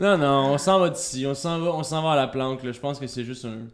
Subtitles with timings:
[0.00, 1.26] Non, non, on s'en va d'ici.
[1.26, 2.62] On s'en va, on s'en va à la planque.
[2.64, 2.72] Là.
[2.72, 3.68] Je pense que c'est juste un.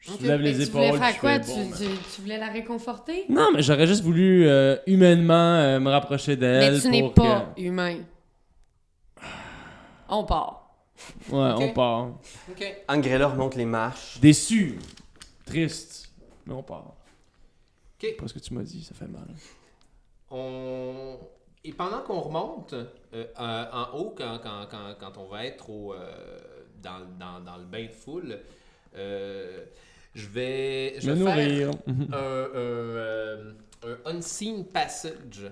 [0.00, 0.18] Je Ok.
[0.20, 0.98] soulève Mais les tu voulais épaules.
[0.98, 1.30] faire puis je quoi?
[1.30, 1.76] fais, Tu, bon, ben.
[1.76, 3.24] tu- tu voulais la réconforter?
[3.28, 6.74] Non, mais j'aurais juste voulu euh, humainement euh, me rapprocher d'elle.
[6.74, 7.98] Mais tu n'es pas humain.
[10.08, 10.70] On part.
[11.30, 12.08] Ouais, on part.
[12.50, 12.76] Ok.
[12.88, 14.18] Angrella remonte les marches.
[14.20, 14.78] Déçu.
[15.46, 16.10] Triste.
[16.46, 16.94] Mais on part.
[18.02, 18.16] Ok.
[18.18, 19.28] Pas ce que tu m'as dit, ça fait mal.
[20.30, 21.16] On...
[21.64, 22.84] Et pendant qu'on remonte euh,
[23.14, 26.10] euh, en haut, quand, quand, quand, quand on va être au, euh,
[26.82, 28.38] dans, dans, dans le bain de foule,
[28.94, 31.70] je vais, je vais faire nourrir.
[32.12, 35.50] un, un, un unseen passage,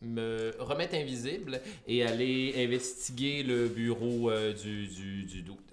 [0.00, 5.71] me remettre invisible et aller investiguer le bureau du, du, du doute.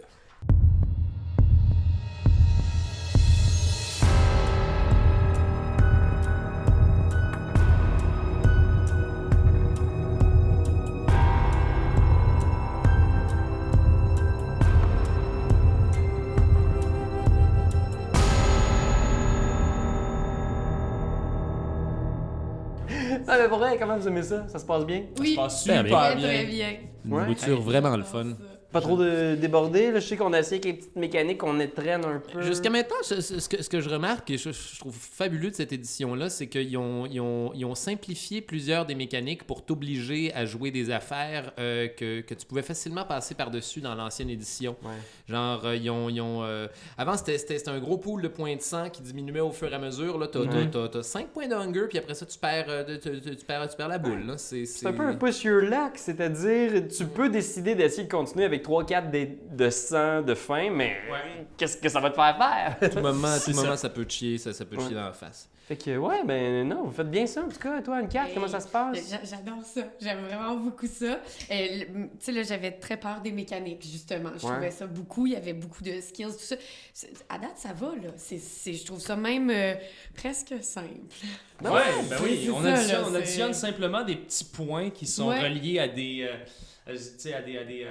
[23.79, 24.47] Comment vous aimez ça?
[24.47, 25.03] Ça se passe bien?
[25.19, 25.97] Oui, Ça passe Super super bien.
[25.99, 26.27] très, bien.
[26.27, 26.69] très bien.
[27.05, 27.21] Une Ouais.
[27.23, 28.25] nourriture vraiment le fun.
[28.71, 29.99] Pas trop de débordé, là.
[29.99, 32.41] Je sais qu'on a essayé avec les petites mécaniques, on étraîne un peu.
[32.43, 35.49] Jusqu'à maintenant, ce, ce- ce que, ce que je remarque et je, je trouve fabuleux
[35.49, 39.65] de cette édition-là, c'est qu'ils ont, ils ont, ils ont simplifié plusieurs des mécaniques pour
[39.65, 44.29] t'obliger à jouer des affaires euh, que, que tu pouvais facilement passer par-dessus dans l'ancienne
[44.29, 44.75] édition.
[44.83, 44.89] Ouais.
[45.27, 46.09] Genre, euh, ils ont.
[46.09, 46.67] ils ont, euh,
[46.97, 49.71] Avant, c'était- c'était c'était un gros pool de points de sang qui diminuait au fur
[49.71, 50.17] et à mesure.
[50.19, 51.03] Là, t'as, Ouais.
[51.03, 53.87] 5 points de hunger, puis après ça, tu perds, tu, tu- tu perds, tu perds
[53.87, 54.27] la boule.
[54.27, 54.37] là.
[54.37, 58.45] C'est, C'est un peu un push your luck, c'est-à-dire tu peux décider d'essayer de continuer
[58.45, 60.97] avec 3-4 de, de sang de faim, mais
[61.57, 62.77] qu'est-ce que ça va te faire faire?
[62.81, 63.77] À tout moment, à tout moment ça.
[63.77, 63.89] ça.
[63.89, 64.85] peut chier, ça, ça peut Ouais.
[64.85, 65.49] chier dans la face.
[65.67, 67.81] fait que ouais, ben non, vous faites bien ça en tout cas.
[67.81, 68.97] Toi, Anne-Cat, Hey, comment ça se passe?
[69.09, 69.81] J'a- J'adore ça.
[70.01, 71.05] J'aime vraiment beaucoup ça.
[71.05, 71.17] Euh,
[71.49, 74.31] Tu sais, là, j'avais très peur des mécaniques, justement.
[74.37, 74.51] Je Ouais.
[74.53, 75.27] trouvais ça beaucoup.
[75.27, 76.55] Il y avait beaucoup de skills, tout ça.
[77.29, 78.09] À date, ça va, là.
[78.17, 79.75] C'est, c'est- je trouve ça même euh,
[80.15, 80.87] presque simple.
[81.61, 84.89] Non, ouais, ben oui, on ça, additionne, là, on c'est- additionne simplement des petits points
[84.89, 85.41] qui sont Ouais.
[85.41, 86.35] reliés à des, euh,
[86.89, 87.83] euh, tu sais, à des, à des,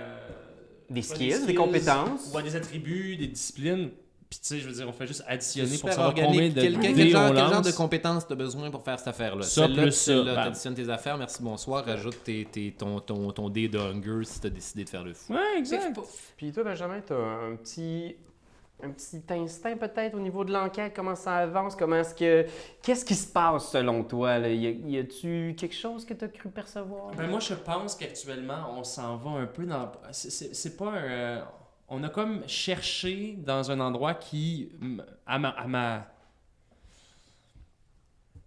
[0.91, 2.31] Des skills, des compétences.
[2.32, 3.91] ou à des attributs, des disciplines.
[4.31, 6.54] Puis tu sais, je veux dire, on fait juste additionner pour savoir combien organique.
[6.54, 7.66] de Quel, quel- dés quel genre, on quel genre lance.
[7.66, 9.43] de compétences tu as besoin pour faire cette affaire-là?
[9.43, 10.34] Ça Celle-là, plus ça, ben.
[10.34, 11.82] t'additionnes tes affaires, merci, bonsoir.
[11.87, 15.03] Rajoute tes, tes- ton, ton, ton dé de hunger si tu as décidé de faire
[15.03, 15.32] le fou.
[15.32, 15.99] Ouais, exact.
[16.37, 18.16] Puis toi, Benjamin, t'as un petit
[18.82, 22.46] un petit instinct peut-être au niveau de l'enquête, comment ça avance, comment est-ce que
[22.82, 24.38] qu'est-ce qui se passe selon toi?
[24.38, 27.12] Y a-tu quelque chose que t'as cru percevoir?
[27.16, 29.90] Ben moi, je pense qu'actuellement, on s'en va un peu dans.
[30.12, 31.42] c'est- pas euh,
[31.88, 34.70] On a comme cherché dans un endroit qui,
[35.26, 36.06] à ma,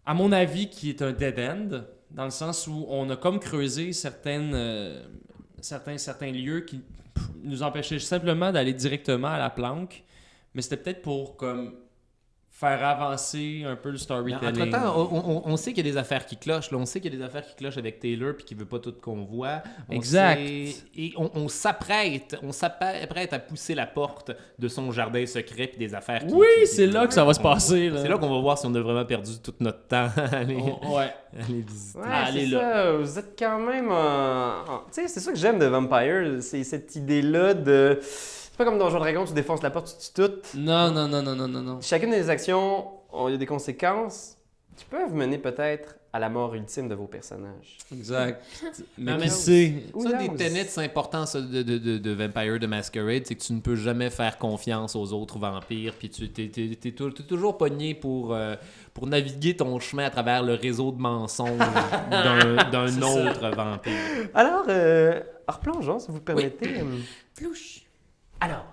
[0.06, 1.82] à mon avis, qui est un dead end,
[2.12, 5.04] dans le sens où on a comme creusé certaines, euh,
[5.60, 6.82] certains, certains lieux qui
[7.44, 10.04] nous empêchaient simplement d'aller directement à la planque,
[10.54, 11.74] mais c'était peut-être pour comme
[12.54, 14.64] faire avancer un peu le storytelling.
[14.64, 16.70] Entre-temps, on, on- on sait qu'il y a des affaires qui clochent.
[16.70, 16.78] Là.
[16.78, 18.78] On sait qu'il y a des affaires qui clochent avec Taylor puis qu'il veut pas
[18.78, 19.64] tout qu'on voit.
[19.90, 20.36] On Exact.
[20.38, 25.68] sait- Et on, on s'apprête, on s'apprête à pousser la porte de son jardin secret
[25.68, 26.34] puis des affaires qui...
[26.34, 27.90] Oui, qui- c'est là que ça va se passer.
[27.90, 28.02] là.
[28.02, 30.58] C'est là qu'on va voir si on a vraiment perdu tout notre temps à aller,
[30.62, 31.14] Oh, ouais.
[31.40, 32.00] à aller visiter.
[32.00, 32.60] Ouais, Allez c'est là.
[32.60, 32.92] ça.
[32.98, 36.96] Vous êtes quand même en- Tu sais, c'est ça que j'aime de Vampire, c'est cette
[36.98, 37.98] idée-là de...
[38.62, 40.58] C'est pas comme dans Donjon Dragon, tu défonces la porte, tu tues tout.
[40.58, 41.82] Non, non, non, non, non, non, non.
[41.82, 44.38] Chacune des actions, on- il y a des conséquences
[44.76, 47.78] qui peuvent mener peut-être à la mort ultime de vos personnages.
[47.92, 48.44] Exact.
[49.00, 49.74] Mais qui mais- sait?
[49.94, 50.36] Who Ça, des knows?
[50.38, 53.76] tenets importants ça, de, de, de, de Vampire de Masquerade, c'est que tu ne peux
[53.76, 57.96] jamais faire confiance aux autres vampires, puis tu t'es, t'es- t'es tou- t'es toujours pogné
[57.96, 58.56] pour, euh,
[58.94, 61.58] pour naviguer ton chemin à travers le réseau de mensonges
[62.12, 63.94] d'un, autre vampire.
[64.36, 66.76] Alors, euh, replongeons, si vous permettez.
[67.36, 67.82] Plouche.
[68.42, 68.66] Alors,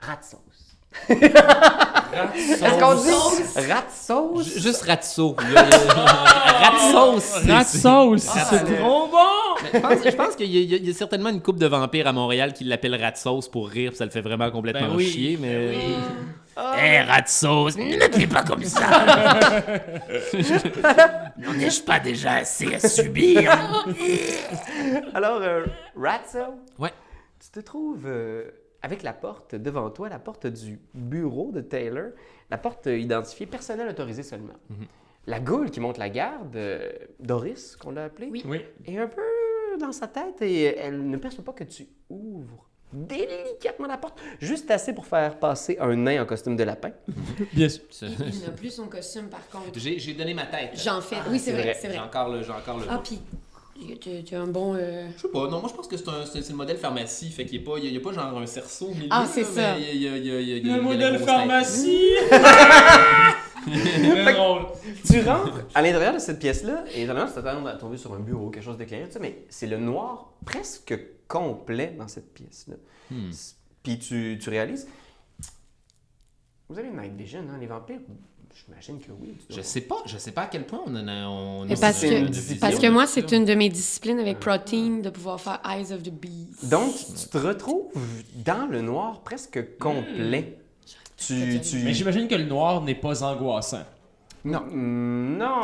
[0.00, 0.40] rat sauce.
[1.08, 4.44] Est-ce qu'on dit rat sauce?
[4.54, 5.34] Ju- Juste Ratso.
[5.36, 8.26] Ratsauce, c'est- Rat sauce!
[8.34, 9.18] Ah, c'est trop bon!
[9.62, 11.30] Mais Je pense, je pense qu'il y, a- il y a- il y a certainement
[11.30, 14.20] une coupe de vampires à Montréal qui l'appelle Ratsauce pour rire, puis ça le fait
[14.20, 15.72] vraiment complètement Ben oui, chier, mais...
[16.56, 16.74] ben.
[16.80, 18.86] Hé, Ratsauce, ne l'appelez pas comme ça!
[21.38, 23.50] N'en ai-je pas déjà assez à subir?
[25.14, 25.64] Alors, euh,
[26.00, 26.38] Ratso,
[26.78, 26.92] Ouais.
[27.44, 28.50] Tu te trouves euh,
[28.82, 32.10] avec la porte devant toi, la porte du bureau de Taylor,
[32.50, 34.54] la porte euh, identifiée personnel autorisé seulement.
[34.70, 34.86] Mhm.
[35.26, 38.42] La goule qui monte la garde, euh, Doris, qu'on l'a appelée, Oui.
[38.46, 38.60] Oui.
[38.86, 39.22] est un peu
[39.80, 44.70] dans sa tête et elle ne perçoit pas que tu ouvres délicatement la porte, juste
[44.70, 46.92] assez pour faire passer un nain en costume de lapin.
[47.52, 47.82] Bien sûr.
[48.02, 49.76] Il, il n'a plus son costume, par contre.
[49.78, 50.70] J'ai donné ma tête.
[50.74, 51.16] J'en fais.
[51.28, 51.74] Oui, c'est c'est vrai, vrai.
[51.74, 52.06] c'est J'ai vrai.
[52.06, 53.20] encore le, j'ai encore le Ah, puis
[53.80, 54.74] Tu tu as un bon.
[54.76, 56.76] euh, Je sais pas, non, moi je pense que c'est un- c'est c'est le modèle
[56.78, 59.08] pharmacie, fait qu'il n'y a, pas- il y a- pas genre un cerceau au milieu.
[59.10, 59.74] Ah, c'est ça.
[59.76, 60.70] mais il y a- il y a- il y a- il y a- il y
[60.72, 62.10] a Le modèle pharmacie!
[65.10, 68.18] Tu rentres à l'intérieur de cette pièce-là et normalement, tu t'attends à tomber sur un
[68.20, 70.94] bureau, quelque chose d'éclairé, tu sais, mais c'est le noir presque
[71.26, 72.76] complet dans cette pièce-là.
[73.10, 73.30] Hmm.
[73.82, 74.86] Puis tu, tu réalises.
[76.68, 78.00] Vous avez une night vision, hein, les vampires?
[78.54, 79.34] J'imagine que oui.
[79.50, 81.26] Je sais pas, je sais pas à quel point on en a.
[81.28, 85.00] On Mais a- parce que- Parce que moi, c'est une de mes disciplines avec Protein
[85.02, 86.68] de pouvoir faire Eyes of the Beast.
[86.68, 87.90] Donc, tu te retrouves
[88.44, 90.58] dans le noir presque complet.
[91.16, 91.78] Tu, tu...
[91.78, 93.84] Mais j'imagine que le noir n'est pas angoissant.
[94.44, 94.62] Non.
[94.70, 95.62] Non.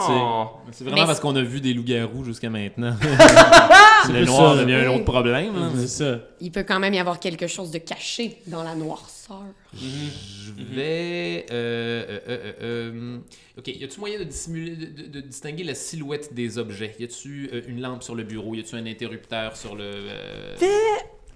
[0.72, 2.96] C'est vraiment Mais parce qu'on a vu des loups-garous jusqu'à maintenant.
[4.06, 4.62] C'est le noir ça.
[4.64, 5.52] devient un autre problème.
[5.76, 6.18] C'est ça.
[6.40, 9.42] Il peut quand même y avoir quelque chose de caché dans la noirceur.
[9.74, 11.46] Je vais.
[11.50, 13.18] euh, euh, euh, euh,
[13.58, 16.94] ok, y a-tu moyen de, dissimuler, de, de- de distinguer la silhouette des objets?
[16.98, 18.54] Y a-tu euh, une lampe sur le bureau?
[18.54, 19.84] Y a-tu un interrupteur sur le.
[19.84, 20.56] euh,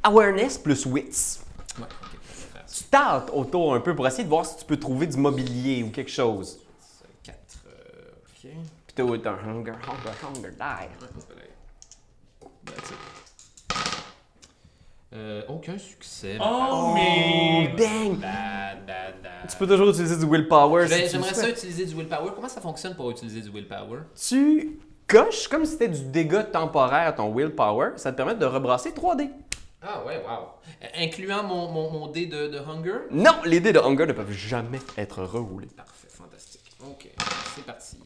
[0.02, 1.38] Awareness plus wits.
[1.78, 2.74] Ouais, ok, on va faire ça.
[2.82, 5.82] Tu tâtes autour un peu pour essayer de voir si tu peux trouver du mobilier
[5.82, 6.58] ou quelque chose.
[7.22, 7.36] 4.
[8.44, 8.50] ok.
[8.86, 9.06] Puis t'as un
[9.48, 10.88] hunger, hunger, hunger, die.
[12.66, 12.96] That's it.
[15.12, 16.38] Euh, aucun succès.
[16.40, 17.68] Oh, mais.
[17.76, 18.16] Dang!
[18.18, 19.48] Bad, bad, bad.
[19.50, 20.88] Tu peux toujours utiliser du willpower.
[20.88, 21.56] Si J'aimerais ça souhaites.
[21.58, 22.30] utiliser du willpower.
[22.34, 24.00] Comment ça fonctionne pour utiliser du willpower?
[24.20, 27.90] Tu coches comme si c'était du dégât temporaire à ton willpower.
[27.96, 29.30] Ça te permet de rebrasser 3D.
[29.86, 30.48] Ah ouais, wow.
[30.82, 33.02] Euh, Incluant mon, mon, mon dé de, de hunger?
[33.12, 35.68] Non, les dés de hunger ne peuvent jamais être reroulés.
[35.76, 36.72] Parfait, fantastique.
[36.82, 37.08] Ok,
[37.54, 37.98] c'est parti.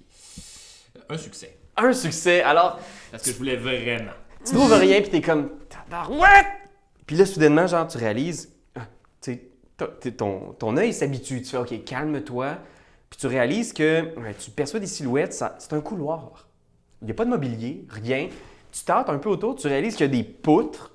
[0.96, 1.56] Euh, Un succès.
[1.76, 2.42] Un succès.
[2.42, 2.78] Alors,
[3.12, 4.10] Parce que je voulais vraiment.
[4.44, 6.46] Tu trouves rien puis t'es comme tabarouette.
[7.06, 8.86] Puis là, soudainement, genre, tu réalises, ah,
[9.20, 9.40] tu
[10.16, 11.42] ton, ton œil s'habitue.
[11.42, 12.58] Tu fais, OK, calme-toi.
[13.10, 16.48] Puis tu réalises que tu perçois des silhouettes, c'est un couloir.
[17.00, 18.28] Il n'y a pas de mobilier, rien.
[18.70, 20.92] Tu tâtes un peu autour, tu réalises qu'il y a des poutres.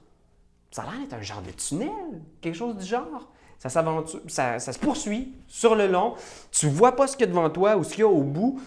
[0.70, 3.32] Ça a l'air d'être un genre de tunnel, quelque chose du genre.
[3.58, 6.16] Ça s'aventure, ça, ça se poursuit sur le long.
[6.52, 8.24] Tu vois pas ce qu'il y a devant toi ou ce qu'il y a au
[8.24, 8.62] bout.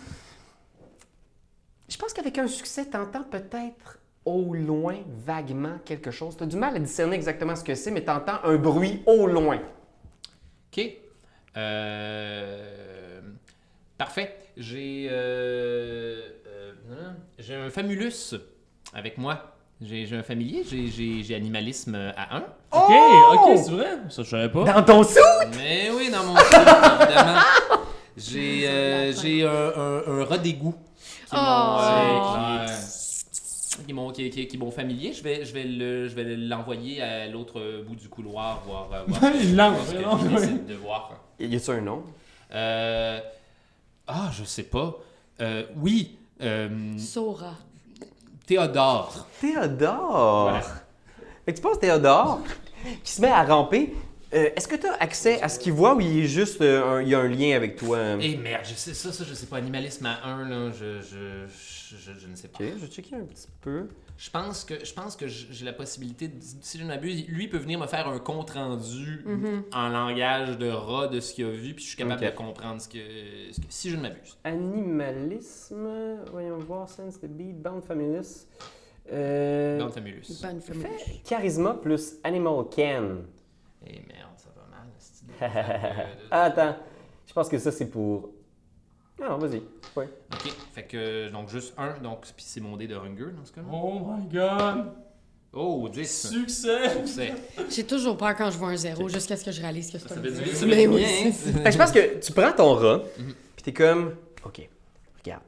[1.89, 6.37] Je pense qu'avec un succès, t'entends peut-être au loin, vaguement, quelque chose.
[6.37, 9.59] T'as du mal à discerner exactement ce que c'est, mais t'entends un bruit au loin.
[10.77, 10.85] Ok.
[11.57, 13.21] Euh...
[13.97, 14.37] Parfait.
[14.57, 15.09] J'ai.
[15.11, 16.73] euh, euh,
[17.39, 18.35] J'ai un famulus
[18.93, 19.53] avec moi.
[19.81, 22.41] J'ai j'ai un familier, j'ai- animalisme à 1.
[22.41, 23.35] Ok, Oh!
[23.35, 23.89] ok, c'est vrai.
[24.09, 24.65] Ça, je savais pas.
[24.65, 25.19] Dans ton sou!
[25.57, 26.55] Mais oui, dans mon sou,
[27.03, 27.41] évidemment.
[28.17, 30.75] J'ai euh, j'ai un, un, un rat d'égout.
[31.29, 31.77] Qui Oh!
[33.85, 35.13] Qui est- mon, qui est- qui est- qui est mon familier.
[35.13, 39.03] Je vais, je vais le- je vais l'envoyer à l'autre bout du couloir, voir, euh,
[39.07, 41.13] voir, Il lance, de voir.
[41.39, 42.03] Y a-tu un nom?
[42.55, 43.21] Euh,
[44.09, 44.97] Ah, je sais pas.
[45.41, 47.55] Euh, oui, euh, Sora.
[48.47, 49.27] Théodore.
[49.41, 50.43] Théodore!
[50.51, 50.63] Voilà.
[51.49, 52.41] Tu penses Théodore
[53.03, 53.93] qui se met à ramper.
[54.37, 56.85] Euh, Est-ce que tu as accès à ce qu'il voit ou il est juste euh,
[56.85, 58.17] un- il y a un lien avec toi?
[58.21, 59.57] Eh merde, je sais ça, ça, je sais pas.
[59.57, 62.63] Animalisme à 1, là, je, je, je, je- je ne sais pas.
[62.63, 63.89] Ok, je vais checker un petit peu.
[64.19, 67.27] Je pense que je pense que j- j'ai la possibilité, de, si je ne m'abuse,
[67.29, 69.25] lui peut venir me faire un compte rendu
[69.73, 72.31] en langage de rat de ce qu'il a vu, puis je suis capable Ok.
[72.31, 72.99] de comprendre ce que,
[73.53, 74.37] ce que- si je ne m'abuse.
[74.45, 78.47] Animalisme, voyons voir, Sense the Beat, Bound Famulus.
[79.13, 80.27] Euh, Dans Famulus.
[80.43, 80.87] Bonne famille.
[81.25, 83.19] charisma plus Animal Can.
[83.87, 84.26] Eh merde,
[86.31, 86.77] Ah, attends,
[87.27, 88.31] je pense que ça c'est pour.
[89.21, 89.63] Non, non, vas-y.
[89.97, 90.09] Ouais.
[90.33, 93.53] Ok, fait que donc juste un, donc puis c'est mon dé de hunger dans ce
[93.53, 93.67] cas-là.
[93.73, 94.93] Oh my god.
[95.53, 96.29] Oh, 10.
[96.31, 96.91] Succès.
[96.99, 97.33] Succès.
[97.71, 100.09] J'ai toujours peur quand je vois un zéro jusqu'à ce que je réalise que c'est
[100.09, 100.43] Ça un zéro.
[100.45, 101.05] bien, ça Mais fait oui,
[101.53, 101.63] bien.
[101.65, 104.17] que je pense que tu prends ton rat, puis t'es comme.
[104.45, 104.69] Ok,
[105.25, 105.43] regarde.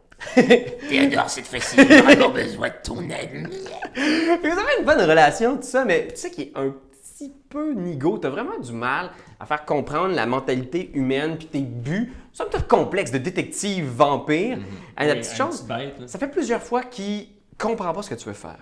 [0.88, 3.48] Théodore, cette fois-ci, j'ai vraiment besoin de ton aide.
[3.94, 6.74] Vous avez une bonne relation, tout ça, mais tu sais qu'il est un
[7.18, 8.18] petit peu nigo.
[8.18, 9.10] T'as vraiment du mal
[9.40, 12.12] à faire comprendre la mentalité humaine, puis tes buts.
[12.32, 14.58] C'est un peu complexe de détective vampire.
[14.96, 17.26] À la Oui, petite chose, bête, ça fait plusieurs fois qu'il
[17.58, 18.58] comprend pas ce que tu veux faire.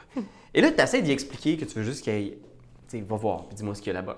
[0.55, 2.39] Et là, tu essaies d'y expliquer que tu veux juste qu'il aille-
[2.89, 4.17] Tu va voir, puis dis-moi ce qu'il y a là-bas.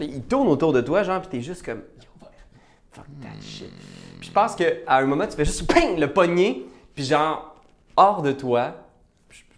[0.00, 1.82] Il tourne autour de toi, genre, puis t'es juste comme.
[2.92, 3.70] Fuck that shit.
[4.20, 6.62] Puis je pense qu'à un moment, tu fais juste ping le poignet,
[6.94, 7.56] puis genre,
[7.96, 8.74] hors de toi.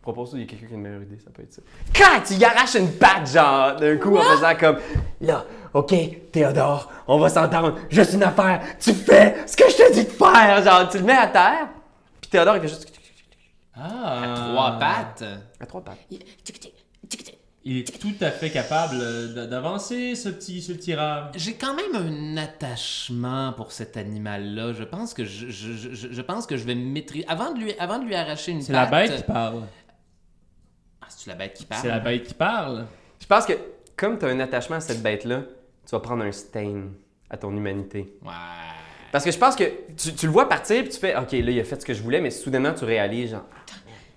[0.05, 1.63] Propose qu'il y a quelqu'un qui a une meilleure idée, ça peut être ça.
[1.97, 4.77] Quand tu y arraches une patte, genre, d'un coup, en faisant comme.
[5.23, 5.95] Là, ok,
[6.31, 10.11] Théodore, on va s'entendre, juste une affaire, tu fais ce que je te dis de
[10.11, 11.69] faire, genre, tu le mets à terre,
[12.21, 12.87] puis Théodore, il fait juste.
[13.75, 14.51] Ah.
[14.51, 15.25] Trois pattes.
[15.59, 15.97] À trois pattes.
[16.11, 16.19] Il-.
[17.67, 21.31] Il est tout à fait capable euh, d'avancer, ce petit, ce petit rat.
[21.35, 24.75] J'ai quand même un attachement pour cet animal-là.
[24.75, 27.25] Je pense que je, je, je, je pense que je vais me maîtriser.
[27.27, 29.63] Avant de lui, avant de lui arracher une C'est la patte, bête qui parle.
[31.05, 31.83] Ah, c'est-tu la bête qui parle?
[31.83, 32.87] C'est la bête qui parle.
[33.21, 33.53] Je pense que
[33.95, 35.43] comme tu as un attachement à cette bête-là,
[35.87, 36.85] tu vas prendre un stain
[37.29, 38.17] à ton humanité.
[38.23, 38.31] Ouais.
[39.13, 39.65] Parce que je pense que
[39.97, 41.93] tu, tu le vois partir puis tu fais OK, là, il a fait ce que
[41.93, 43.45] je voulais, mais soudainement, tu réalises, genre.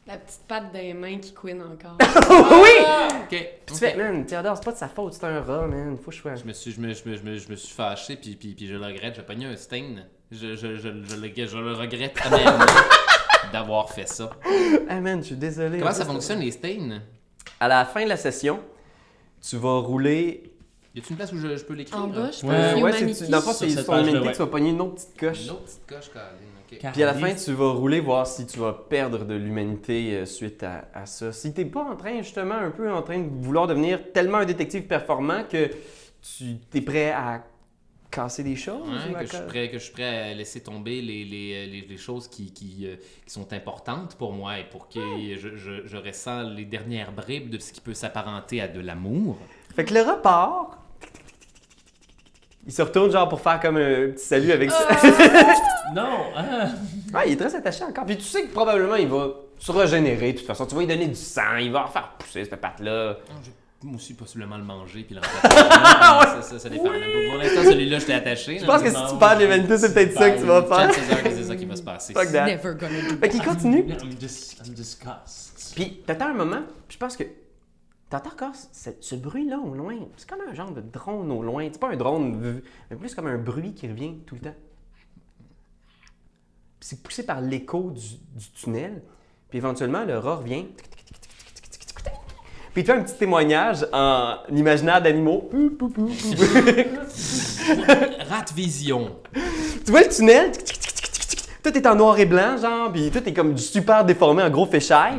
[0.07, 1.97] La petite patte des mains qui couine encore.
[2.63, 2.85] oui!
[3.23, 3.27] Ok.
[3.29, 5.97] Puis tu fais, man, Théodore, c'est pas de sa faute, c'est un rat, man.
[5.97, 6.35] Faut que je sois.
[6.35, 8.53] Je me suis, je me, je me, je me, je me suis fâché, puis, puis,
[8.55, 9.15] puis je le regrette.
[9.15, 9.95] J'ai pogné un stain.
[10.31, 12.65] Je, je, je, je, le, je le regrette amèrement
[13.51, 14.29] d'avoir fait ça.
[14.89, 15.79] Ah, man, je suis désolé.
[15.79, 16.99] Comment En ça fonctionne, les stains?
[17.59, 18.59] À la fin de la session,
[19.41, 20.51] tu vas rouler.
[20.95, 21.99] Y a-t-il une place où je, je peux l'écrire?
[22.03, 22.81] En bas, je Ouais, pense.
[22.81, 23.13] ouais, Humanity.
[23.15, 24.33] c'est dans le fond, Sur c'est cette son page-là, humanité, ouais.
[24.33, 25.43] tu vas pogner une autre petite coche.
[25.45, 26.23] Une autre petite coche, Colin.
[26.71, 26.91] Ok.
[26.91, 30.25] Puis à la fin, tu vas rouler voir si tu vas perdre de l'humanité euh,
[30.25, 31.31] suite à, à ça.
[31.31, 34.45] Si t'es pas en train, justement, un peu en train de vouloir devenir tellement un
[34.45, 35.69] détective performant que
[36.21, 37.43] tu es prêt à
[38.17, 38.87] casser des choses.
[38.89, 41.97] Ouais, que, je prêt, que je suis prêt à laisser tomber les, les, les, les
[41.97, 42.95] choses qui, qui, euh,
[43.25, 44.99] qui sont importantes pour moi et pour que
[45.35, 49.37] je, je, je ressens les dernières bribes de ce qui peut s'apparenter à de l'amour.
[49.75, 50.79] Fait que le repart.
[52.65, 54.87] Il se retourne genre pour faire comme un petit salut avec ça.
[55.95, 56.71] Non, hein?
[57.13, 58.05] Ouais, il est très attaché encore.
[58.05, 60.65] Puis tu sais que probablement il va se régénérer de toute façon.
[60.65, 63.17] Tu vas lui donner du sang, il va faire pousser cette patte-là.
[63.83, 65.55] Vais aussi possiblement le manger puis le remplacer.
[65.55, 66.85] ça, ça, ça dépend.
[66.85, 68.57] Pour, pour l'instant, celui-là, je t'ai attaché.
[68.57, 70.91] Je pense que si tu perds l'humanité, c'est peut-être ça que tu vas faire.
[70.93, 72.13] c'est ça qui va se passer.
[72.13, 72.45] Fuck that.
[72.47, 73.85] Never gonna do Fait qu'il continue.
[73.87, 75.73] I'm, dis I'm disgust.
[75.75, 77.23] Puis t'attends un moment, puis je pense que
[78.09, 79.95] t'entends encore ce, ce bruit-là au loin.
[80.17, 81.67] C'est comme un genre de drone au loin.
[81.71, 84.55] C'est pas un drone, mais plus comme un bruit qui revient tout le temps.
[86.79, 89.03] Puis c'est poussé par l'écho du, du tunnel.
[89.49, 90.65] Puis éventuellement, le rat revient.
[92.77, 95.49] Puis il te fait un petit témoignage en imaginaire d'animaux.
[95.49, 96.11] Pou, pou, pou, pou.
[98.29, 99.15] Rat Vision.
[99.83, 100.51] tu vois le tunnel?
[101.63, 104.51] Tout est en noir et blanc, genre, puis tout est comme du super déformé en
[104.51, 105.15] gros féchaille.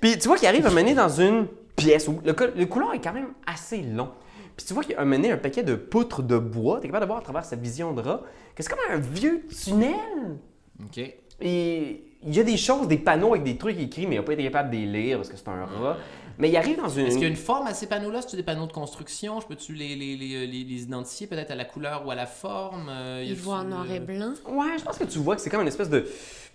[0.00, 3.12] Puis tu vois qu'il arrive à mener dans une pièce où le couloir est quand
[3.12, 4.08] même assez long.
[4.56, 6.80] Puis tu vois qu'il a mené un paquet de poutres de bois.
[6.80, 8.22] T'es capable de voir à travers sa vision de rat
[8.56, 10.38] que c'est comme un vieux tunnel.
[10.80, 10.98] OK.
[11.40, 14.24] Et il y a des choses, des panneaux avec des trucs écrits, mais il n'a
[14.24, 15.98] pas été capable de les lire parce que c'est un rat.
[16.38, 17.06] Mais il arrive dans une.
[17.06, 18.22] Est-ce qu'il y a une forme à ces panneaux-là?
[18.22, 19.40] C'est-tu des panneaux de construction?
[19.40, 22.26] Je peux-tu les, les, les, les, les identifier peut-être à la couleur ou à la
[22.26, 22.88] forme?
[22.90, 24.32] Euh, y Il a-tu, voit en noir euh, et blanc.
[24.48, 26.06] Ouais, je pense que tu vois que c'est comme une espèce de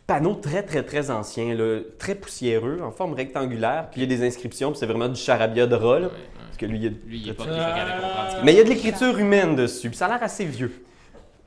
[0.05, 3.89] panneau très, très, très ancien, là, très poussiéreux, en forme rectangulaire.
[3.91, 6.09] Puis il y a des inscriptions, puis c'est vraiment du charabia de Ouais, ouais.
[6.47, 8.63] Parce que lui, il y a- Lui, il est pas qu'il Mais il y a
[8.63, 10.83] de l'écriture humaine dessus, puis ça a l'air assez vieux.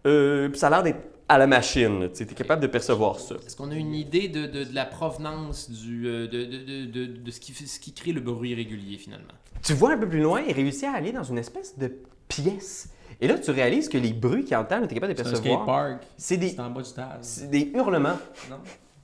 [0.06, 3.36] Euh, puis ça a l'air d'être à la machine, tu t'es capable de percevoir ça.
[3.46, 6.86] Est-ce qu'on a une idée de, de, de la provenance du, euh, de, de, de,
[6.86, 9.32] de, de ce, qui, ce qui crée le bruit régulier finalement?
[9.62, 11.92] Tu vois un peu plus loin, il réussit à aller dans une espèce de
[12.28, 12.90] pièce.
[13.20, 16.50] Et là, tu réalises que les bruits qu'il entend, t'es capable de percevoir, c'est des,
[16.50, 17.18] C'est en bas du stade.
[17.20, 18.18] c'est des hurlements.
[18.50, 18.56] Non?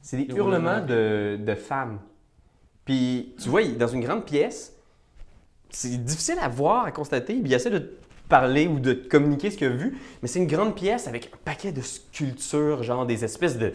[0.02, 2.00] C'est des hurlements de, de femmes.
[2.84, 4.74] Puis, tu vois, il est dans une grande pièce.
[5.70, 7.34] C'est difficile à voir, à constater.
[7.34, 7.98] Il essaie de
[8.28, 9.98] parler ou de communiquer ce qu'il a vu.
[10.22, 13.72] Mais c'est une grande pièce avec un paquet de sculptures, genre des espèces de,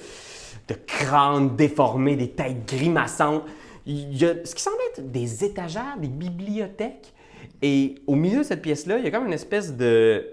[0.67, 3.43] de crânes déformés, des têtes grimaçantes.
[3.85, 7.13] Il y a ce qui semble être des étagères, des bibliothèques.
[7.61, 10.25] Et au milieu de cette pièce-là, il y a comme une espèce de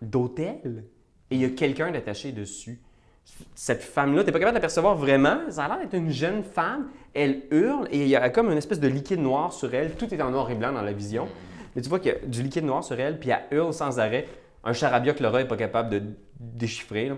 [0.00, 0.84] d'hôtel.
[1.30, 2.80] Et il y a quelqu'un d'attaché dessus
[3.54, 5.38] cette femme-là, t'es pas capable d'apercevoir vraiment.
[5.50, 6.88] Ça a l'air d'être une jeune femme.
[7.14, 9.92] Elle hurle et il y a comme une espèce de liquide noir sur elle.
[9.92, 11.28] Tout est en noir et blanc dans la vision.
[11.74, 13.98] Mais tu vois qu'il y a du liquide noir sur elle, puis elle hurle sans
[13.98, 14.26] arrêt.
[14.64, 16.02] Un charabia que Laura est pas capable de
[16.38, 17.08] déchiffrer.
[17.08, 17.16] là.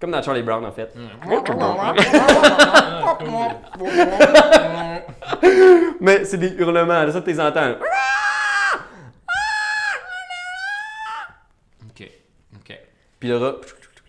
[0.00, 0.92] Comme dans Charlie Brown, en fait.
[6.00, 7.72] Mais c'est des hurlements, là, ça, tu les entends.
[11.88, 12.10] OK.
[12.56, 12.78] OK.
[13.18, 13.54] Puis le rat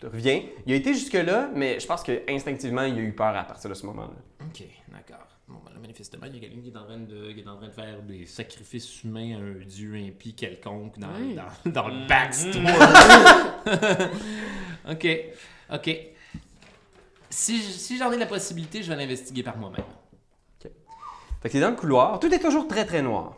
[0.04, 0.44] revient.
[0.66, 3.70] Il a été jusque-là, mais je pense que instinctivement, il a eu peur à partir
[3.70, 4.14] de ce moment-là.
[4.46, 5.27] OK, d'accord.
[5.50, 7.48] Bon, ben, là, manifestement, il y a quelqu'un qui est en train de, qui est
[7.48, 11.36] en train de faire des sacrifices humains à un dieu impie quelconque dans, Ouais.
[11.66, 12.66] dans, dans le backstory.
[14.92, 15.08] OK.
[15.74, 16.00] OK.
[17.30, 19.84] Si, si j'en ai la possibilité, je vais l'investiguer par moi-même.
[21.40, 23.36] Fait que t'es dans le couloir, tout est toujours très très noir.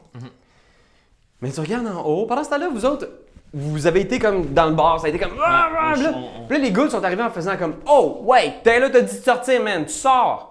[1.42, 3.08] Mais tu regardes en haut, pendant ce temps-là, vous autres,
[3.54, 5.36] vous avez été comme dans le bar, ça a été comme.
[5.38, 8.80] Là, on- on- Puis là, les ghouls sont arrivés en faisant comme Oh, wait, t'es
[8.80, 10.49] là, t'as dit de sortir, man, tu sors!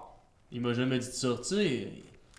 [0.51, 1.87] Il m'a jamais dit de sortir.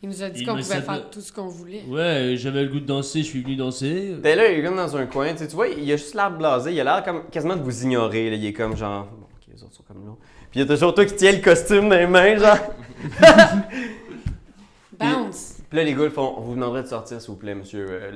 [0.02, 1.84] Il nous a dit qu'on pouvait faire tout ce qu'on voulait.
[1.86, 4.16] Ouais, j'avais le goût de danser, je suis venu danser.
[4.22, 6.14] T'es là, il est comme dans un coin, tu sais, tu vois, il a juste
[6.14, 9.04] l'air blasé, il a l'air comme quasiment de vous ignorer, là, il est comme genre.
[9.04, 10.12] Bon, ok, les autres sont comme là.
[10.50, 12.58] Puis il y a toujours toi qui tiens le costume dans les mains, genre.
[14.98, 15.59] Bounce!
[15.70, 18.10] Puis là, les ghouls font On vous demanderait de sortir, s'il vous plaît, monsieur euh,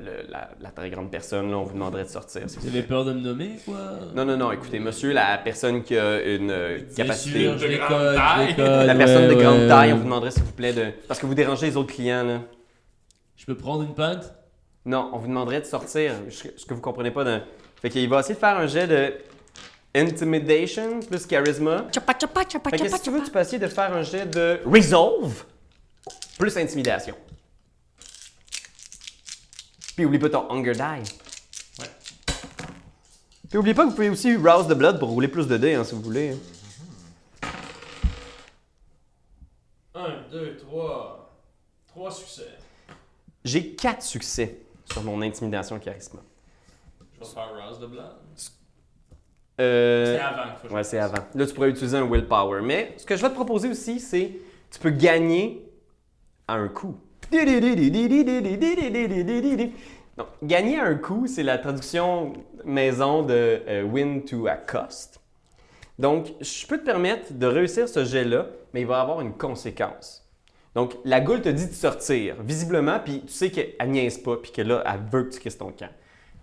[0.00, 2.42] le- la, la très grande personne, là, on vous demanderait de sortir.
[2.46, 3.76] vous avez peur de me nommer, quoi?
[4.16, 7.40] Non, non, non, écoutez, monsieur, la personne qui a une euh, capacité.
[7.44, 8.86] sûr, de grande taille.
[8.86, 10.86] La personne de grande ouais, taille, on vous demanderait s'il vous plaît de.
[11.06, 12.40] Parce que vous dérangez les autres clients, là.
[13.36, 14.34] Je peux prendre une pinte?
[14.86, 16.12] Non, on vous demanderait de sortir.
[16.30, 17.42] Ce que- vous comprenez pas d'un.
[17.82, 19.12] Fait qu'il va essayer de faire un jet de
[19.94, 21.84] Intimidation plus Charisma.
[21.92, 24.02] Chapa, chapa, chapa, Fait que chapa, si tu veux, tu peux essayer de faire un
[24.02, 25.44] jet de Resolve
[26.42, 27.14] plus Intimidation.
[29.94, 30.80] Puis oublie pas ton Hunger Die.
[30.80, 31.90] Ouais.
[33.48, 35.74] Puis oublie pas que vous pouvez aussi Rouse the Blood pour rouler plus de dés
[35.74, 36.36] hein, si vous voulez.
[37.44, 37.50] hein.
[39.94, 41.32] 1, 2, 3.
[41.86, 42.48] 3 succès.
[43.44, 46.22] J'ai 4 succès sur mon Intimidation Charisma.
[47.14, 48.16] Je vais faire Rouse the Blood.
[49.60, 50.16] Euh...
[50.16, 51.24] C'est avant faut que Ouais, c'est avant.
[51.36, 52.62] Là, tu pourrais utiliser un willpower.
[52.62, 54.32] Mais ce que je vais te proposer aussi, c'est
[54.72, 55.68] tu peux gagner
[56.48, 56.96] à un coup.
[60.16, 62.34] Donc, gagner à un coup, c'est la traduction
[62.64, 65.20] maison de euh, win to a cost.
[65.98, 70.28] Donc, je peux te permettre de réussir ce jet-là, mais il va avoir une conséquence.
[70.74, 74.52] Donc, la goule te dit de sortir, visiblement, puis tu sais qu'elle niaise pas, puis
[74.52, 75.90] que là, elle veut que tu quittes ton camp.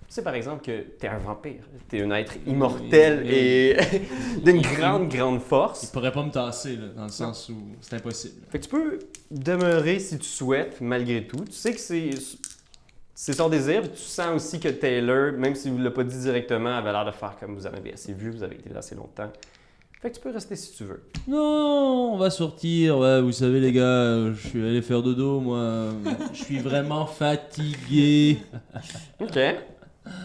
[0.09, 1.61] Tu sais, par exemple, que tu es un vampire.
[1.87, 3.77] Tu es un être immortel et
[4.43, 5.85] d'une Il- grande, grande Il force.
[5.85, 8.33] pourrait pas me tasser, là, dans le sens où c'est impossible.
[8.49, 8.97] Fait que tu peux
[9.29, 11.45] demeurer si tu souhaites, malgré tout.
[11.45, 12.09] Tu sais que c'est,
[13.13, 16.03] c'est son désir, puis tu sens aussi que Taylor, même si vous ne l'a pas
[16.03, 18.69] dit directement, avait l'air de faire comme vous en avez assez vu, vous avez été
[18.71, 19.31] là assez longtemps.
[20.01, 21.03] Fait que tu peux rester si tu veux.
[21.27, 22.97] Non, on va sortir.
[22.97, 25.89] Ouais, vous savez, les gars, je suis allé faire dodo, moi.
[26.33, 28.39] Je suis vraiment fatigué.
[29.19, 29.37] Ok.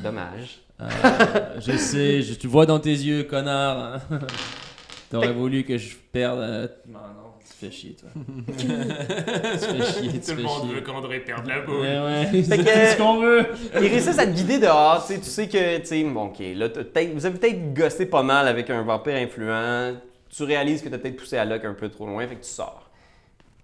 [0.02, 0.60] Dommage.
[0.80, 0.88] Euh,
[1.60, 3.78] je sais, je, tu vois dans tes yeux, connard.
[3.78, 4.00] hein.
[5.10, 6.40] T'aurais voulu que je perde.
[6.40, 8.08] euh, Non, non, tu fais chier, toi.
[8.58, 10.74] tu fais chier, tu Tout fais le monde chier.
[10.74, 11.76] veut qu'André perde la boule.
[11.80, 13.46] Ouais, ouais, c'est que- ce qu'on veut.
[13.74, 16.38] Ils réussissent à te guider dehors, tu sais, tu sais que, tu sais, bon, ok,
[16.56, 19.94] là, t'as peut-être- vous avez peut-être gossé pas mal avec un vampire influent,
[20.30, 22.50] tu réalises que t'as peut-être poussé à Locke un peu trop loin, fait que tu
[22.50, 22.90] sors.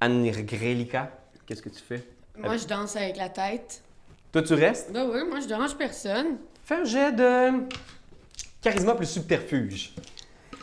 [0.01, 1.11] Angrelica,
[1.47, 2.05] qu'est-ce que tu fais?
[2.39, 3.83] Moi, je danse avec la tête.
[4.33, 4.93] Toi, tu restes?
[4.93, 6.39] Ben oui, moi, je dérange personne.
[6.65, 7.65] Fais un jet de
[8.63, 9.93] charisme plus subterfuge.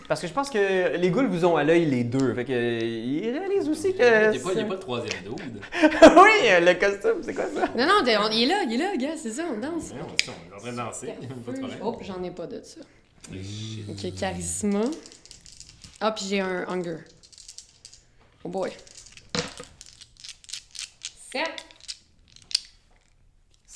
[0.07, 2.33] Parce que je pense que les ghouls vous ont à l'œil les deux.
[2.33, 3.97] Fait que euh, ils réalisent aussi que.
[3.97, 5.59] Il n'y a, pas- il y a pas de troisième dude.
[5.83, 7.67] oui, le costume, c'est quoi ça?
[7.75, 9.91] Non, non, on- il est là, il est là, gars, c'est ça, on danse.
[9.93, 11.07] Non, ça, on est en train de danser.
[11.45, 11.79] Pas de problème.
[11.83, 12.79] Oh, j'en ai pas de ça.
[13.89, 14.79] Ok, charisme.
[15.99, 16.99] Ah, puis j'ai un hunger.
[18.45, 18.71] Oh boy.
[21.33, 21.43] 7.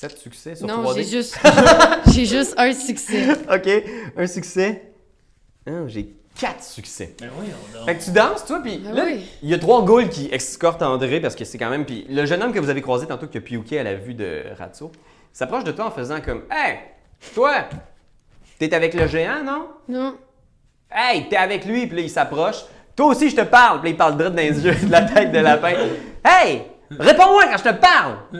[0.02, 0.96] Sept succès sur Non, 3D.
[0.96, 1.38] j'ai juste.
[2.12, 3.24] j'ai juste un succès.
[3.52, 3.68] Ok,
[4.16, 4.92] un succès.
[5.64, 7.14] Ah, j'ai quatre succès.
[7.20, 7.86] Mais oui, on dort.
[7.86, 9.24] Fait que tu danses, toi, puis Ben là, oui.
[9.44, 11.86] il y a trois ghouls qui escortent André parce que c'est quand même.
[11.86, 14.14] Puis le jeune homme que vous avez croisé tantôt qui a piouqué à la vue
[14.14, 14.90] de Ratso
[15.32, 16.78] s'approche de toi en faisant comme Hey,
[17.32, 17.66] toi,
[18.58, 19.68] t'es avec le géant, non?
[19.88, 20.16] Non.
[20.90, 22.56] Hey, t'es avec lui, puis là, il s'approche.
[22.96, 25.02] Toi aussi, je te parle, puis là, il parle droit dans les yeux de la
[25.02, 25.74] tête de lapin.
[26.24, 26.62] Hey,
[26.98, 28.14] réponds-moi quand je te parle!
[28.34, 28.38] Euh,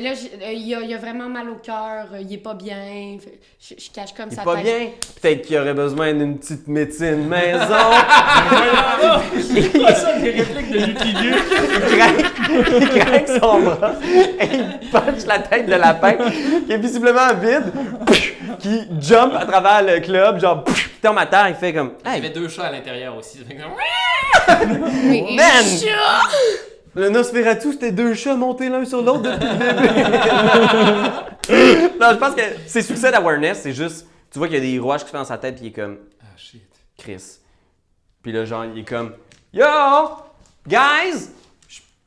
[0.00, 3.18] là, euh, il, a, il a vraiment mal au cœur, euh, il est pas bien.
[3.60, 4.64] Je, je cache comme Il est sa pas tête.
[4.64, 4.88] bien?
[5.20, 7.58] Peut-être qu'il aurait besoin d'une petite médecine maison.
[9.40, 13.92] C'est pas ça, des répliques de Lucky il, craque, il son bras
[14.40, 16.12] et il punch la tête de lapin
[16.66, 17.72] qui est visiblement vide,
[18.60, 22.10] qui jump à travers le club, genre, il tombe à terre, il fait comme Il
[22.10, 23.38] y Hey, avait deux chats à l'intérieur aussi.
[23.38, 23.72] ça fait comme-
[25.08, 25.64] Mais- Man!
[26.94, 29.74] Le Nosferatu, c'était deux chats montés l'un sur l'autre depuis le début.
[32.00, 34.78] non, je pense que c'est succès d'awareness, c'est juste, tu vois qu'il y a des
[34.78, 36.62] rouages qui se font dans sa tête, puis il est comme, Ah shit.
[36.96, 37.22] Chris.
[38.22, 39.14] Puis là, genre, il est comme,
[39.52, 39.64] Yo,
[40.66, 41.28] guys,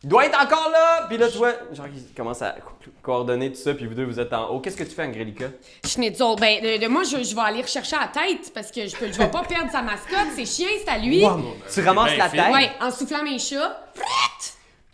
[0.04, 1.06] il doit être encore là.
[1.10, 4.06] Puis là, tu vois, genre, il commence à co- coordonner tout ça, puis vous deux,
[4.06, 4.60] vous êtes en haut.
[4.60, 5.46] Qu'est-ce que tu fais, Angelica?
[5.86, 8.96] Schnitzel, ben, de, de- moi, je, je vais aller rechercher la tête parce que je
[8.96, 10.28] peux, je vais pas perdre sa mascotte.
[10.36, 11.24] C'est chien, c'est à lui.
[11.24, 11.42] Wow,
[11.74, 12.54] tu ramasses la tête?
[12.54, 13.78] Ouais, en soufflant mes chats.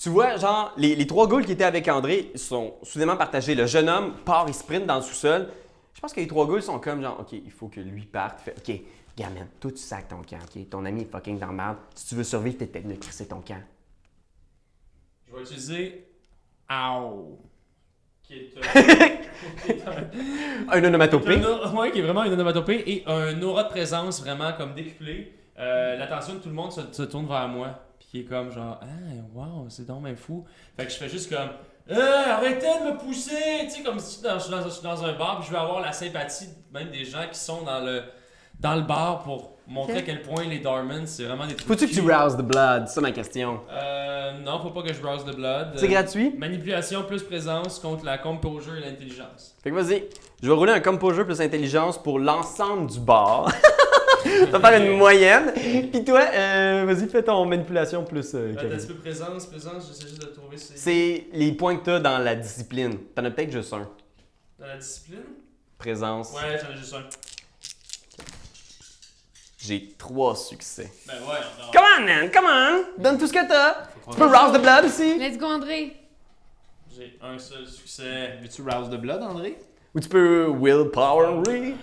[0.03, 3.55] Tu vois, genre, les, les trois ghouls qui étaient avec André sont soudainement partagés.
[3.55, 5.47] Le jeune homme part, il sprint dans le sous-sol.
[5.93, 8.41] Je pense que les trois ghouls sont comme genre, OK, il faut que lui parte.
[8.41, 8.81] Fait, OK,
[9.15, 10.69] gamin, toi, tu sacs ton camp, OK?
[10.69, 11.77] Ton ami est fucking dans le merde.
[11.95, 13.61] Si tu veux survivre, t'es peut-être de crisser ton camp.
[15.29, 16.05] Je vais utiliser
[16.69, 17.39] Ow.
[18.23, 18.53] Qui est,
[20.69, 21.41] Un onomatopée.
[21.41, 25.31] un ouais, qui est vraiment une onomatopée et un aura de présence vraiment comme décuplé.
[25.57, 27.79] Euh, L'attention de tout le monde se, se tourne vers moi.
[28.13, 28.85] Qui est comme genre, ah,
[29.33, 30.45] wow, c'est donc fou.
[30.77, 31.49] Fait que je fais juste comme,
[31.89, 31.97] Euh,
[32.31, 33.31] arrêtez de me pousser!
[33.63, 35.51] Tu sais, comme si dans- je suis dans, je suis dans un bar puis je
[35.51, 38.03] veux avoir la sympathie même des gens qui sont dans le
[38.59, 41.67] dans le bar pour montrer à quel point les Dormans, c'est vraiment des trucs.
[41.67, 42.87] Faut-tu que tu rouses the blood?
[42.87, 43.59] C'est ça ma question.
[43.71, 45.73] Euh, non, faut pas que je browse de blood.
[45.75, 46.33] C'est Euh, gratuit?
[46.37, 49.55] Manipulation plus présence contre la composure et l'intelligence.
[49.63, 50.03] Fait que vas-y,
[50.41, 53.51] je vais rouler un composure plus intelligence pour l'ensemble du bar.
[54.51, 55.51] Ça va faire une moyenne.
[55.91, 58.33] Puis toi, euh, vas-y, fais ton manipulation plus.
[58.33, 60.77] euh, Euh, T'as un petit peu présence, présence, j'essaie juste de trouver ces...
[60.77, 62.97] C'est les points que t'as dans la discipline.
[63.15, 63.87] T'en as peut-être juste un.
[64.59, 65.21] Dans la discipline?
[65.77, 66.31] Présence.
[66.33, 67.03] Ouais, j'en ai juste un.
[69.57, 70.91] J'ai trois succès.
[71.07, 71.71] Ben ouais, non.
[71.71, 73.01] Come on, man, come on!
[73.01, 73.87] Donne tout ce que t'as!
[74.11, 75.17] Tu peux rouse the blood aussi!
[75.17, 75.95] Let's go, André.
[76.93, 78.37] J'ai un seul succès.
[78.41, 79.57] Veux-tu rouse the blood, André?
[79.95, 81.75] Ou tu peux willpower, really?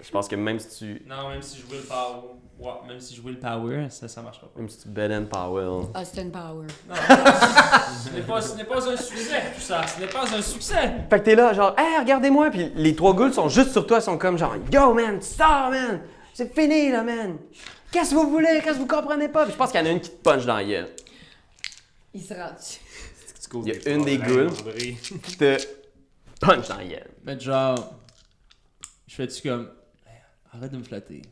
[0.00, 1.02] Je pense que même si tu.
[1.06, 2.34] Non, même si je will power...
[2.58, 4.60] Ouais, même si je will power, ça, ça marchera pas.
[4.60, 5.86] Même si tu bed and power.
[5.94, 6.66] Austin Power.
[6.88, 9.86] Non, ce n'est pas, ce n'est pas un succès, tout ça.
[9.86, 11.04] Ce n'est pas un succès.
[11.10, 12.50] Fait que t'es là, genre, hey, regardez-moi!
[12.50, 15.26] Puis les trois ghouls sont juste sur toi, ils sont comme genre, yo, man, tu
[15.26, 16.00] sors, man!
[16.32, 17.36] C'est fini, là, man!
[17.90, 18.60] Qu'est-ce que vous voulez?
[18.62, 19.44] Qu'est-ce que vous comprenez pas?
[19.44, 20.88] Puis je pense qu'il y en a une qui te punch dans la gueule.
[22.14, 22.80] Il se rend dessus.
[23.54, 24.50] Il y a une des ghouls
[25.22, 25.58] qui te
[26.40, 27.10] punch dans la gueule.
[27.24, 27.94] Mais genre...
[29.06, 29.70] Je fais-tu comme...
[30.56, 31.22] Arrête de me flatter.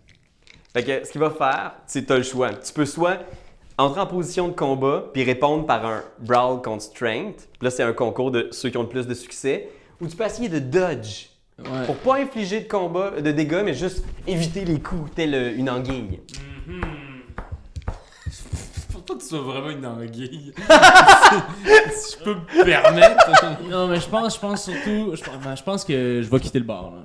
[0.73, 2.53] Fait que ce qu'il va faire, c'est que t'as le choix.
[2.55, 3.19] Tu peux soit
[3.79, 7.49] entrer en position de combat puis répondre par un Brawl contre Strength.
[7.59, 9.69] Puis là, c'est un concours de ceux qui ont le plus de succès.
[10.01, 11.87] Ou tu peux essayer de dodge Ouais.
[11.87, 15.71] pour pas infliger de combat, de dégâts, mais juste éviter les coups, tel euh, une
[15.71, 16.19] anguille.
[18.91, 20.53] Faut pas que tu sois vraiment une anguille.
[21.95, 23.31] si je peux me permettre.
[23.71, 25.15] Non, mais je pense, je pense surtout...
[25.15, 27.03] Je, pense- ben, je pense que je vais quitter le bar, là.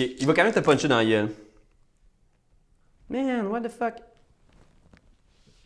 [0.00, 1.28] Ok, il va quand même te puncher dans la gueule.
[3.10, 3.94] Man, what the fuck?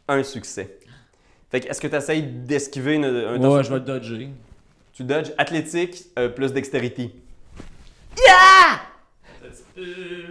[0.08, 0.78] Un succès.
[1.50, 4.30] Fait que est-ce que tu essayes d'esquiver une- un Ouais, je vais le dodger.
[4.94, 7.14] Tu dodges athlétique euh, plus dextérité.
[9.78, 10.28] Euh,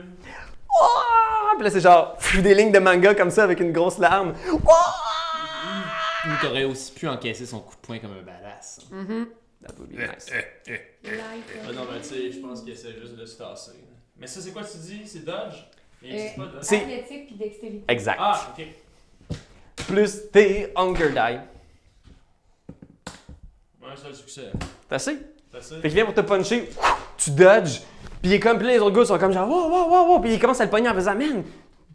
[0.73, 1.49] Oh!
[1.55, 4.33] Puis là, c'est genre pff, des lignes de manga comme ça avec une grosse larme.
[4.51, 4.57] Oh!
[6.25, 8.79] Ou t'aurais aussi pu encaisser son coup de poing comme un badass.
[9.63, 10.27] That would be nice.
[10.33, 13.71] Ah non, mais tu sais, je pense qu'il essaie juste de se tasser.
[14.17, 15.01] Mais ça, c'est quoi tu dis?
[15.05, 15.55] C'est dodge?
[16.01, 16.61] Il Euh, existe pas dodge.
[16.63, 17.83] C'est- Athlétique puis dextérité.
[17.87, 18.17] Exact.
[18.19, 18.65] Ah, ok.
[19.87, 21.39] Plus tes hunger die.
[23.83, 24.51] Un seul succès.
[24.89, 25.17] T'as assez?
[25.51, 25.75] C'est assez?
[25.75, 26.69] Fait qu'il vient pour te puncher,
[27.17, 27.79] tu dodges,
[28.21, 30.07] puis il est comme, puis là, les autres gars sont comme genre, wow, wow, wow,
[30.13, 31.43] wow, puis ils commencent à le pogner en faisant, man,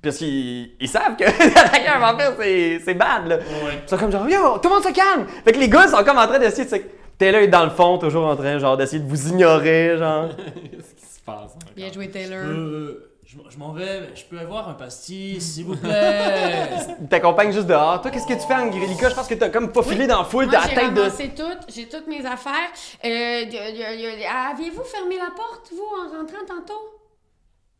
[0.02, 1.24] parce qu'ils ils savent que
[1.58, 3.36] attaquer un vampire, c'est c'est bad, là.
[3.38, 3.80] Ouais.
[3.84, 5.26] Ils sont comme genre, yo, tout le monde se calme!
[5.44, 6.76] Fait que les gars sont comme en train d'essayer de se.
[7.18, 10.28] Taylor est dans le fond, toujours en train, genre, d'essayer de vous ignorer, genre.
[10.36, 11.74] Qu'est-ce qui se passe encore?
[11.74, 12.40] Bien joué, Taylor.
[12.44, 16.68] Euh, je, je m'en vais, mais je peux avoir un pastis, s'il vous plaît?
[17.00, 18.00] Il t'accompagne juste dehors.
[18.02, 19.08] Toi, qu'est-ce que tu fais, Angrelica?
[19.08, 20.94] Je pense que t'as comme pas filé dans la foule, Moi, t'as la j'ai tête
[20.94, 21.00] de.
[21.00, 22.70] ramassé toutes, j'ai toutes mes affaires.
[23.04, 26.80] Euh, y a- y a- y a- Aviez-vous fermé la porte, vous, en rentrant tantôt?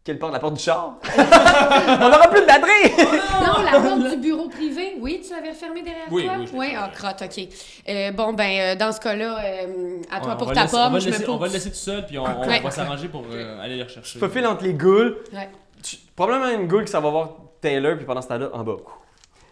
[0.06, 0.32] Quelle porte?
[0.32, 0.98] La porte du char?
[1.18, 2.92] On aura plus de batterie!
[3.46, 4.96] Non, la porte du bureau privé.
[5.00, 6.34] Oui, tu l'avais refermée derrière Oui, toi?
[6.38, 7.48] oui, je Oui, ah, crotte, OK.
[7.88, 10.76] Euh, bon, ben, euh, dans ce cas-là, euh, à toi On pour va ta laisser-
[10.76, 12.24] on pomme, va, je le me laisser, on va le laisser tout seul, puis on,
[12.24, 12.60] on Ouais.
[12.60, 14.12] va s'arranger pour euh, aller le rechercher.
[14.12, 15.16] Tu faufiles entre les ghouls.
[15.32, 15.50] Ouais.
[15.82, 18.76] Tu- probablement une goule qui s'en va voir Taylor, puis pendant ce temps-là, en bas.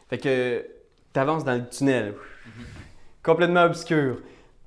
[0.08, 0.64] Fait que
[1.12, 2.14] t'avances dans le tunnel.
[3.24, 4.18] Complètement obscur.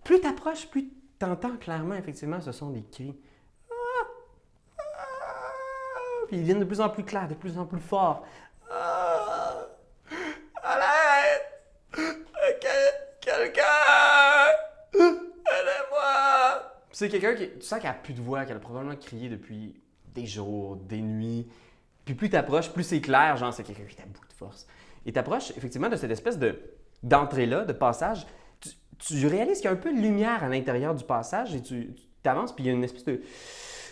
[0.03, 3.15] Plus t'approches, plus t'entends clairement, effectivement, ce sont des cris.
[3.71, 3.75] Ah!
[4.79, 4.83] Ah!
[6.27, 8.25] Puis ils viennent de plus en plus clairs, de plus en plus forts.
[8.71, 9.55] Ah!
[10.63, 12.05] À l'aide!
[12.59, 13.63] Quel- Quelqu'un!
[14.93, 16.71] Aidez-moi!
[16.91, 17.49] C'est quelqu'un qui.
[17.59, 19.79] Tu sens qu'elle a plus de voix, qu'elle a probablement crié depuis
[20.13, 21.47] des jours, des nuits.
[22.05, 24.67] Puis plus t'approches, plus c'est clair, genre c'est quelqu'un qui est à bout de force.
[25.05, 26.59] Et t'approches effectivement de cette espèce de
[27.03, 28.25] d'entrée-là, de passage.
[28.59, 31.61] Tu, tu réalises qu'il y a un peu de lumière à l'intérieur du passage et
[31.61, 33.21] tu t'avances, puis il y a une espèce de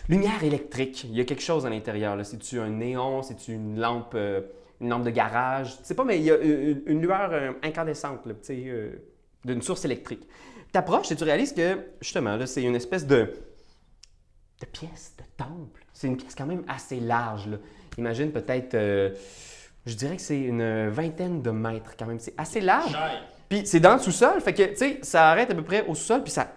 [0.08, 1.04] lumière électrique.
[1.04, 2.16] Il y a quelque chose à l'intérieur.
[2.16, 2.24] là.
[2.24, 3.22] C'est-tu un néon?
[3.22, 4.42] C'est-tu une lampe, euh,
[4.80, 5.76] une lampe de garage?
[5.78, 8.92] Tu sais pas, mais il y a une, une lueur euh, incandescente, là, euh,
[9.44, 10.26] d'une source électrique.
[10.72, 13.32] T'approches et tu réalises que, justement, là, c'est une espèce de,
[14.60, 15.84] de pièce, de temple.
[15.92, 17.46] C'est une pièce quand même assez large.
[17.48, 17.56] Là.
[17.98, 19.10] Imagine peut-être, euh,
[19.86, 22.18] je dirais que c'est une vingtaine de mètres quand même.
[22.18, 22.94] C'est assez large.
[23.48, 25.94] Puis c'est dans le sous-sol, fait que, tu sais, ça arrête à peu près au
[25.94, 26.52] sous-sol, puis ça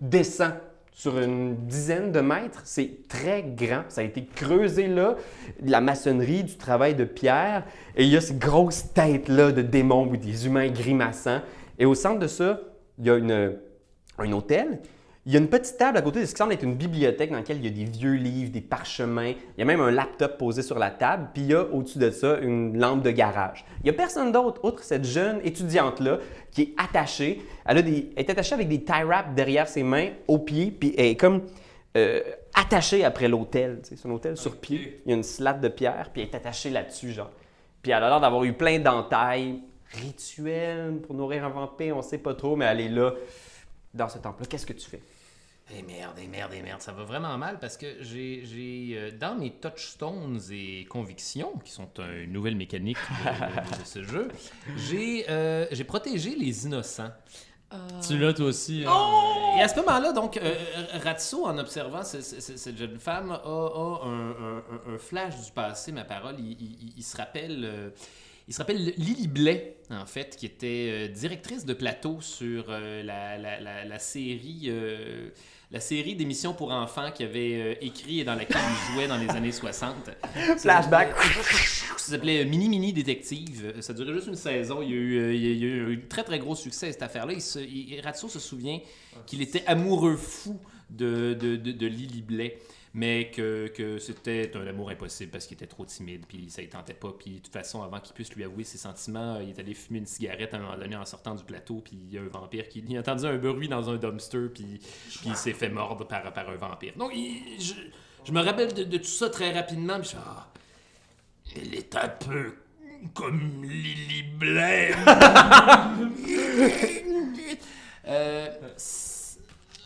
[0.00, 0.52] descend
[0.92, 2.60] sur une dizaine de mètres.
[2.64, 3.84] C'est très grand.
[3.88, 5.16] Ça a été creusé là,
[5.64, 7.64] la maçonnerie, du travail de pierre.
[7.96, 11.40] Et il y a ces grosses têtes-là de démons ou des humains grimaçants.
[11.78, 12.60] Et au centre de ça,
[12.98, 13.14] il y a
[14.18, 14.80] un hôtel.
[15.24, 17.30] Il y a une petite table à côté de ce qui semble être une bibliothèque
[17.30, 19.30] dans laquelle il y a des vieux livres, des parchemins.
[19.30, 21.28] Il y a même un laptop posé sur la table.
[21.32, 23.64] Puis il y a au-dessus de ça une lampe de garage.
[23.80, 26.18] Il n'y a personne d'autre, outre cette jeune étudiante-là,
[26.50, 27.40] qui est attachée.
[27.64, 30.72] Elle, a des, est attachée avec des tie wraps derrière ses mains, aux pieds.
[30.72, 31.42] Puis elle est comme
[31.96, 32.20] euh,
[32.52, 33.78] attachée après l'hôtel.
[33.84, 35.02] C'est un hôtel sur pied.
[35.06, 37.30] Il y a une slate de pierre, puis elle est attachée là-dessus, genre.
[37.80, 39.60] Puis elle a l'air d'avoir eu plein d'entailles
[39.92, 43.12] rituelles pour nourrir un vampire, on sait pas trop, mais elle est là,
[43.94, 44.46] dans ce temple-là.
[44.48, 45.00] Qu'est-ce que tu fais?
[45.74, 49.10] Eh merde, eh merde, eh merde, ça va vraiment mal parce que j'ai, j'ai euh,
[49.10, 54.28] dans mes touchstones et convictions, qui sont une nouvelle mécanique de, ce jeu,
[54.76, 57.10] j'ai, euh, j'ai protégé les innocents.
[58.06, 58.84] Tu l'as toi aussi.
[58.86, 59.56] hein?
[59.58, 60.54] Et à ce moment-là, donc, euh,
[61.04, 64.98] Ratso, en observant ce- ce- ce- cette jeune femme, a, a un, un- un- un
[64.98, 66.34] flash du passé, ma parole.
[66.38, 67.62] Il, il- il se rappelle.
[67.64, 67.90] euh,
[68.48, 73.02] il se rappelle Lily Blais, en fait, qui était euh, directrice de plateau sur euh,
[73.02, 75.30] la, la- la- la série, euh,
[75.72, 79.16] la série d'émissions pour enfants qu'il avait euh, écrit et dans laquelle il jouait dans
[79.16, 80.10] les années 60.
[80.58, 81.14] Flashback.
[81.96, 83.74] Ça s'appelait Mini Mini Détective.
[83.80, 84.82] Ça durait juste une saison.
[84.82, 87.02] Il y a eu, euh, il y a- eu un très très gros succès cette
[87.02, 87.34] affaire-là.
[88.04, 88.80] Ratso se souvient
[89.26, 92.58] qu'il était amoureux fou de, de, de, de Lily Blais,
[92.94, 96.66] mais que, que c'était un amour impossible parce qu'il était trop timide, puis ça ne
[96.66, 97.10] tentait pas.
[97.18, 100.00] Puis de toute façon, avant qu'il puisse lui avouer ses sentiments, il est allé fumer
[100.00, 102.28] une cigarette à un moment donné en sortant du plateau, puis il y a un
[102.28, 104.78] vampire qui il a entendu un bruit dans un dumpster, puis,
[105.08, 106.92] puis il s'est fait mordre par, par un vampire.
[106.96, 107.72] Donc, il- je,
[108.24, 110.48] je me rappelle de, tout ça très rapidement, puis je fais, Ah,
[111.56, 112.54] Elle est un peu
[113.14, 114.96] comme Lily Blair.
[118.04, 118.48] Euh,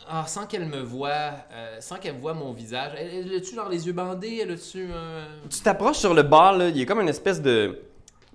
[0.08, 1.10] ah, sans qu'elle me voie,
[1.52, 2.92] euh, sans qu'elle voie mon visage.
[2.98, 4.40] Elle, elle a-tu genre les yeux bandés?
[4.42, 5.48] Elle a-tu un...
[5.48, 7.80] Tu t'approches sur le bar, là, il y a comme une espèce de.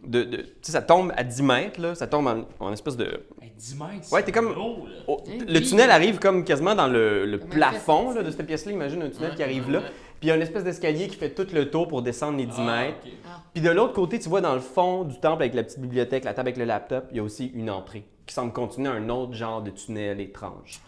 [0.05, 2.97] de, de- tu sais, ça tombe à 10 mètres, là, ça tombe en, en espèce
[2.97, 3.21] de.
[3.41, 4.11] Hey, 10 mètres.
[4.13, 4.93] Ouais, t'es comme- gros, là.
[5.07, 5.61] oh, Eh le oui.
[5.67, 8.71] tunnel arrive comme quasiment dans le, plafond là, de cette pièce-là.
[8.71, 9.79] Imagine un tunnel Ouais, qui arrive ouais, là.
[9.79, 9.85] ouais.
[10.19, 12.45] Puis il y a une espèce d'escalier qui fait tout le tour pour descendre les
[12.45, 12.97] 10 Ah, mètres.
[13.05, 13.11] ok.
[13.53, 16.23] Puis de l'autre côté, tu vois dans le fond du temple avec la petite bibliothèque,
[16.25, 19.09] la table avec le laptop, il y a aussi une entrée qui semble continuer un
[19.09, 20.79] autre genre de tunnel étrange.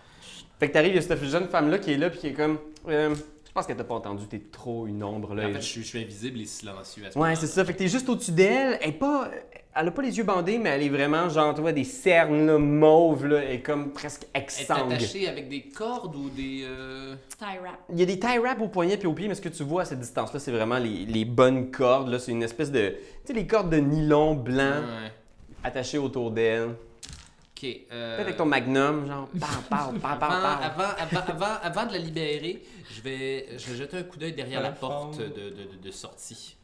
[0.64, 2.32] Fait que t'arrives, il y a cette jeune femme-là qui est là, puis qui est
[2.34, 2.58] comme.
[2.88, 5.44] euh, je pense qu'elle t'a pas entendu, t'es trop une ombre là.
[5.50, 7.66] En fait, je, suis- je suis invisible et silencieux à ce Ouais, c'est ça.
[7.66, 8.80] Fait que t'es juste au-dessus d'elle.
[8.82, 9.30] Elle est pas.
[9.76, 12.46] Elle a pas les yeux bandés, mais elle est vraiment genre, tu vois, des cernes
[12.48, 14.94] là, mauves, là, et comme presque Elle est exsangue.
[14.94, 16.62] attachée avec des cordes ou des...
[16.64, 17.80] euh, Tie wrap.
[17.92, 19.64] Il y a des tie wraps au poignet puis au pied, mais ce que tu
[19.64, 22.08] vois à cette distance-là, c'est vraiment les, les bonnes cordes.
[22.08, 22.20] Là.
[22.20, 22.90] C'est une espèce de.
[22.90, 22.96] Tu
[23.26, 25.12] sais, les cordes de nylon blanc ouais.
[25.64, 26.70] attachées autour d'elle.
[27.64, 27.70] Ok.
[27.92, 29.30] euh, Peut-être avec ton magnum, genre,
[29.72, 30.84] Avant, avant, avant,
[31.28, 34.70] avant, avant de la libérer, je vais, je vais jeter un coup d'œil derrière la
[34.70, 36.56] la porte de, de, de- de sortie.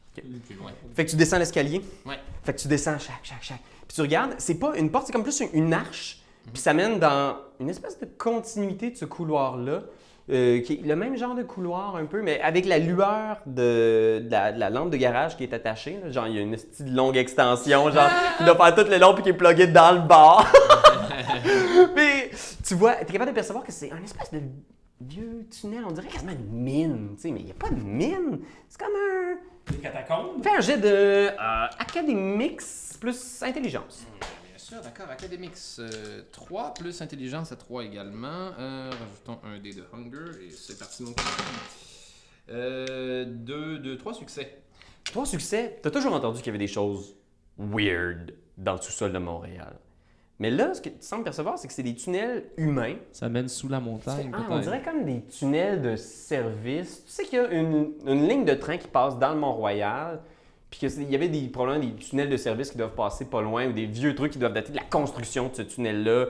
[0.45, 0.71] Plus loin.
[0.95, 1.81] Fait que tu descends l'escalier?
[2.05, 2.19] Ouais.
[2.43, 3.61] Fait que tu descends chaque, chaque, chaque.
[3.87, 6.19] Puis tu regardes, c'est pas une porte, c'est comme plus une, une arche.
[6.51, 9.83] Puis ça mène dans une espèce de continuité de ce couloir-là.
[10.29, 14.21] Euh, qui est le même genre de couloir un peu, mais avec la lueur de,
[14.23, 15.99] de la, de la lampe de garage qui est attachée.
[16.03, 16.11] là.
[16.11, 19.13] Genre, il y a une petite longue extension, genre, qui doit faire tout le long
[19.13, 20.51] puis qui est pluguée dans le bar.
[21.95, 22.29] Mais
[22.63, 24.41] tu vois, tu es capable de percevoir que c'est un espèce de
[25.01, 25.83] vieux tunnel.
[25.87, 28.39] On dirait quasiment une mine, tu sais, mais il n'y a pas de mine.
[28.67, 29.71] C'est comme un.
[29.71, 30.43] Des catacombes?
[30.43, 31.67] Fais un jet de euh,
[32.99, 34.05] plus intelligence.
[34.69, 35.09] Sûr, d'accord.
[35.09, 35.81] Academics
[36.31, 38.51] 3 plus intelligence à 3 également.
[38.59, 41.13] Euh, rajoutons un dé de hunger et c'est parti mon.
[42.49, 44.61] Euh, deux, deux, trois succès.
[45.03, 47.15] Trois succès, t'as toujours entendu qu'il y avait des choses
[47.57, 49.75] weird dans le sous-sol de Montréal.
[50.39, 52.95] Mais là, ce que tu sembles percevoir, c'est que c'est des tunnels humains.
[53.11, 57.03] Ça mène sous la montagne, Ah, on dirait comme des tunnels de service.
[57.05, 60.21] Tu sais qu'il y a une, une ligne de train qui passe dans le Mont-Royal,
[60.69, 63.67] puis qu'il y avait des, probablement des tunnels de service qui doivent passer pas loin,
[63.67, 66.27] ou des vieux trucs qui doivent dater de la construction de ce tunnel-là,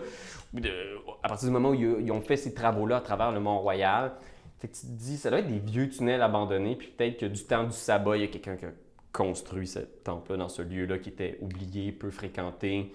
[1.23, 4.13] à partir du moment où ils, ont fait ces travaux-là à travers le Mont-Royal.
[4.59, 7.25] Fait que tu te dis, ça doit être des vieux tunnels abandonnés, puis peut-être que
[7.25, 8.71] du temps du sabbat, il y a quelqu'un qui a
[9.11, 12.93] construit ce temple-là dans ce lieu-là qui était oublié, peu fréquenté.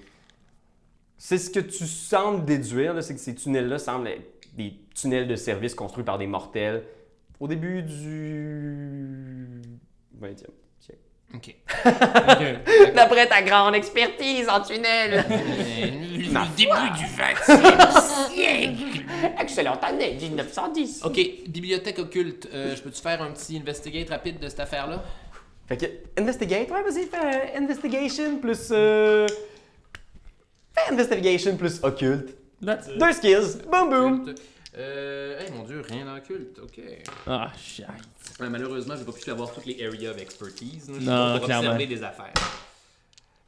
[1.19, 5.37] C'est ce que tu sembles déduire, c'est que ces tunnels-là semblent être des tunnels de
[5.37, 6.85] service construits par des mortels
[7.41, 9.63] au début du
[10.21, 10.64] 20e siècle.
[11.35, 11.55] Ok.
[12.95, 15.25] D'après ta grande expertise en tunnel.
[15.29, 19.05] Le début du 20e siècle.
[19.41, 21.03] Excellente année, 1910.
[21.05, 22.49] Ok, bibliothèque occulte.
[22.53, 25.03] Euh, je peux-tu faire un petit investigate rapide de cette affaire-là?
[25.67, 25.87] Fait que,
[26.21, 28.69] investigate, ouais, vas-y, fais euh, investigation plus.
[28.71, 29.27] Euh...
[30.77, 32.37] Fais investigation plus occulte.
[32.65, 32.99] That's it.
[32.99, 34.35] Deux skills, boum boum.
[34.77, 36.81] Euh, hey, mon dieu, rien d'occulte, ok.
[37.27, 37.87] Ah, shit.
[38.41, 40.89] Ouais, malheureusement, j'ai pas pu avoir toutes les areas of expertise.
[40.89, 40.95] là.
[40.95, 41.69] Je suis Non, bon pour clairement.
[41.71, 42.33] observer des affaires.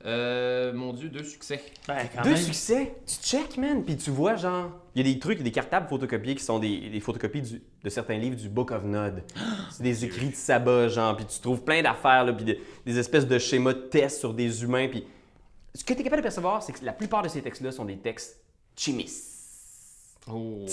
[0.04, 1.60] Euh, mon dieu, deux succès.
[1.88, 2.36] Ben, quand Deux même.
[2.38, 5.40] succès, tu check, man, puis tu vois, genre, il y a des trucs, il y
[5.40, 8.70] a des cartables photocopiés qui sont des, des photocopies du- de certains livres du Book
[8.70, 9.24] of Nod.
[9.72, 12.98] C'est des écrits de sabbat, genre, puis tu trouves plein d'affaires, là, puis de- des
[12.98, 15.04] espèces de schémas de tests sur des humains, puis
[15.74, 17.84] ce que tu es capable de percevoir, c'est que la plupart de ces textes-là sont
[17.86, 18.38] des textes
[18.76, 19.10] chimis.
[20.30, 20.64] Oh.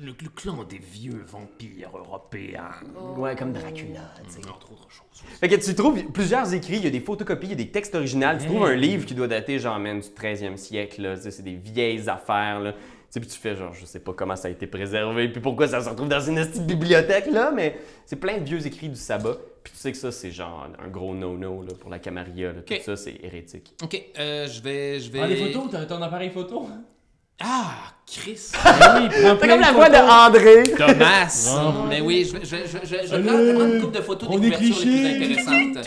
[0.00, 2.70] Le, le, le clan des vieux vampires européens.
[3.16, 4.48] Ouais, comme Dracula, tu sais.
[4.48, 5.22] Entre autres choses.
[5.40, 7.70] Fait que tu trouves plusieurs écrits, il y a des photocopies, il y a des
[7.70, 8.26] textes originaux.
[8.38, 11.16] Tu trouves un livre qui doit dater, genre, man, du 13e siècle, là.
[11.16, 12.72] C'est des vieilles affaires, là.
[12.72, 15.40] Tu sais, puis tu fais, genre, je sais pas comment ça a été préservé, puis
[15.40, 18.88] pourquoi ça se retrouve dans une petite bibliothèque, là, mais c'est plein de vieux écrits
[18.88, 19.36] du sabbat.
[19.62, 22.62] Puis tu sais que ça, c'est genre un gros no-no, là, pour la Camarilla, là.
[22.62, 23.72] Tout ça, c'est hérétique.
[23.82, 25.00] Ok, euh, je vais.
[25.00, 25.20] Je vais...
[25.20, 26.68] Ah, les photos, t'as ton appareil photo?
[27.40, 28.52] Ah, Chris!
[28.64, 29.96] Ben oui, prends C'est plein comme la voix de.
[29.96, 30.62] André!
[30.76, 31.46] Thomas!
[31.50, 31.84] Ah.
[31.88, 34.68] Mais oui, je vais, je, je, Allez, une couple de photos des on est couvertures
[34.68, 35.44] les plus clichés.
[35.44, 35.84] intéressantes.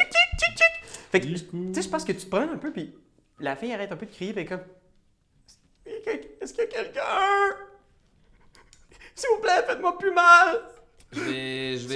[1.12, 1.38] Fait que, tu
[1.74, 2.94] sais, je pense que tu te promènes un peu, puis
[3.40, 4.62] la fille arrête un peu de crier, fait comme.
[5.86, 7.02] Est-ce qu'il y a quelqu'un?
[9.16, 10.60] S'il vous plaît, faites-moi plus mal!
[11.14, 11.96] Je vais, je vais,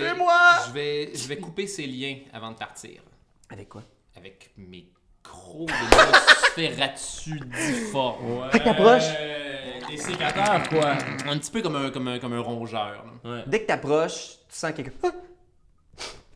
[0.67, 3.01] je vais, je vais couper ces liens avant de partir.
[3.49, 3.83] Avec quoi?
[4.15, 4.87] Avec mes
[5.23, 8.49] crocs de Nosferatu difformes.
[8.51, 9.09] Fait que t'approches.
[9.89, 10.93] Des sécateurs, quoi.
[11.29, 13.03] Un petit peu comme un, comme un, comme un rongeur.
[13.23, 13.29] là.
[13.29, 13.43] Ouais.
[13.47, 14.91] Dès que t'approches, tu sens quelqu'un.
[15.03, 15.09] Ah!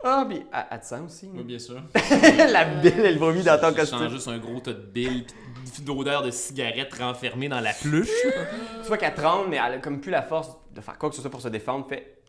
[0.08, 1.30] Ah, puis elle, elle te sent aussi.
[1.34, 1.82] Oui, bien sûr.
[2.52, 4.10] la bille, elle vomit dans ton Je sens costume.
[4.10, 5.26] juste un gros tas de billes
[5.74, 8.10] pis d'odeur de cigarette renfermée dans la pluche.
[8.84, 11.16] Tu vois qu'elle tremble, mais elle a comme plus la force de faire quoi que
[11.16, 11.88] ce soit pour se défendre.
[11.90, 12.20] Fait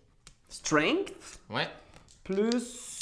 [0.48, 1.12] strength
[1.50, 1.68] Ouais.
[2.24, 2.95] plus.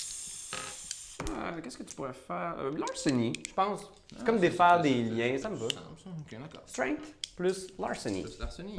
[1.31, 2.55] Euh, Qu'est-ce que tu pourrais faire?
[2.59, 3.81] Euh, larceny, je pense.
[4.17, 5.67] C'est comme défaire des liens, ça me va.
[5.67, 6.63] Ok, d'accord.
[6.67, 8.23] Strength plus larceny.
[8.23, 8.77] Plus Larceny.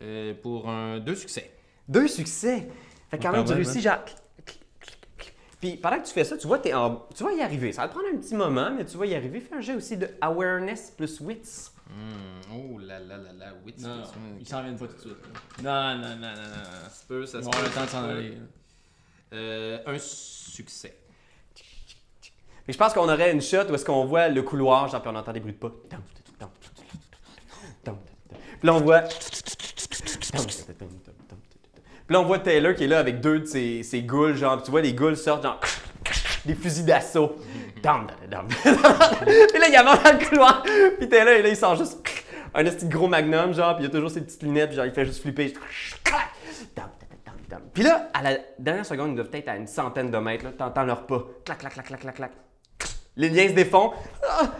[0.00, 1.50] Euh, pour un deux succès.
[1.88, 2.68] Deux succès.
[3.10, 4.02] Fait que quand même, tu même, réussis, genre.
[4.04, 5.34] clic, clic, clic, clic.
[5.60, 7.06] Puis pendant que tu fais ça, tu vois, t'es en...
[7.14, 7.72] tu vas y arriver.
[7.72, 9.40] Ça va te prendre un petit moment, mais tu vas y arriver.
[9.40, 11.70] Fais un jet aussi de awareness plus wits.
[11.88, 14.02] Hmm, Oh là là là là, oui, Non,
[14.40, 15.16] ils s'en viennent pas tout de suite.
[15.62, 15.94] là.
[15.94, 16.64] Non, non, non, non, non.
[16.84, 17.62] Ça se peut, ça se peut.
[17.64, 18.38] le temps de s'en aller.
[19.34, 20.96] Euh, un succès.
[22.68, 25.16] Je pense qu'on aurait une shot où est-ce qu'on voit le couloir, genre, puis on
[25.16, 25.72] entend des bruits de pas.
[27.84, 29.02] Puis là, on voit.
[32.06, 34.62] Puis là, on voit Taylor qui est là avec deux de ses, ses ghouls, genre,
[34.62, 35.58] tu vois les ghouls sortent, genre,
[36.44, 37.36] des fusils d'assaut.
[38.62, 38.72] Puis
[39.60, 40.62] là, il avance dans le couloir,
[40.98, 41.98] puis Taylor, et là, il sort juste
[42.54, 45.06] un petit gros magnum, genre, puis il a toujours ses petites lunettes, genre, il fait
[45.06, 45.52] juste flipper.
[47.74, 50.52] Puis là, à la dernière seconde, ils doivent peut-être à une centaine de mètres, là,
[50.52, 51.24] t'entends leur pas.
[51.44, 52.32] Clac, clac, clac, clac, clac, clac.
[53.16, 53.92] Les liens se défont.
[54.28, 54.50] Ah!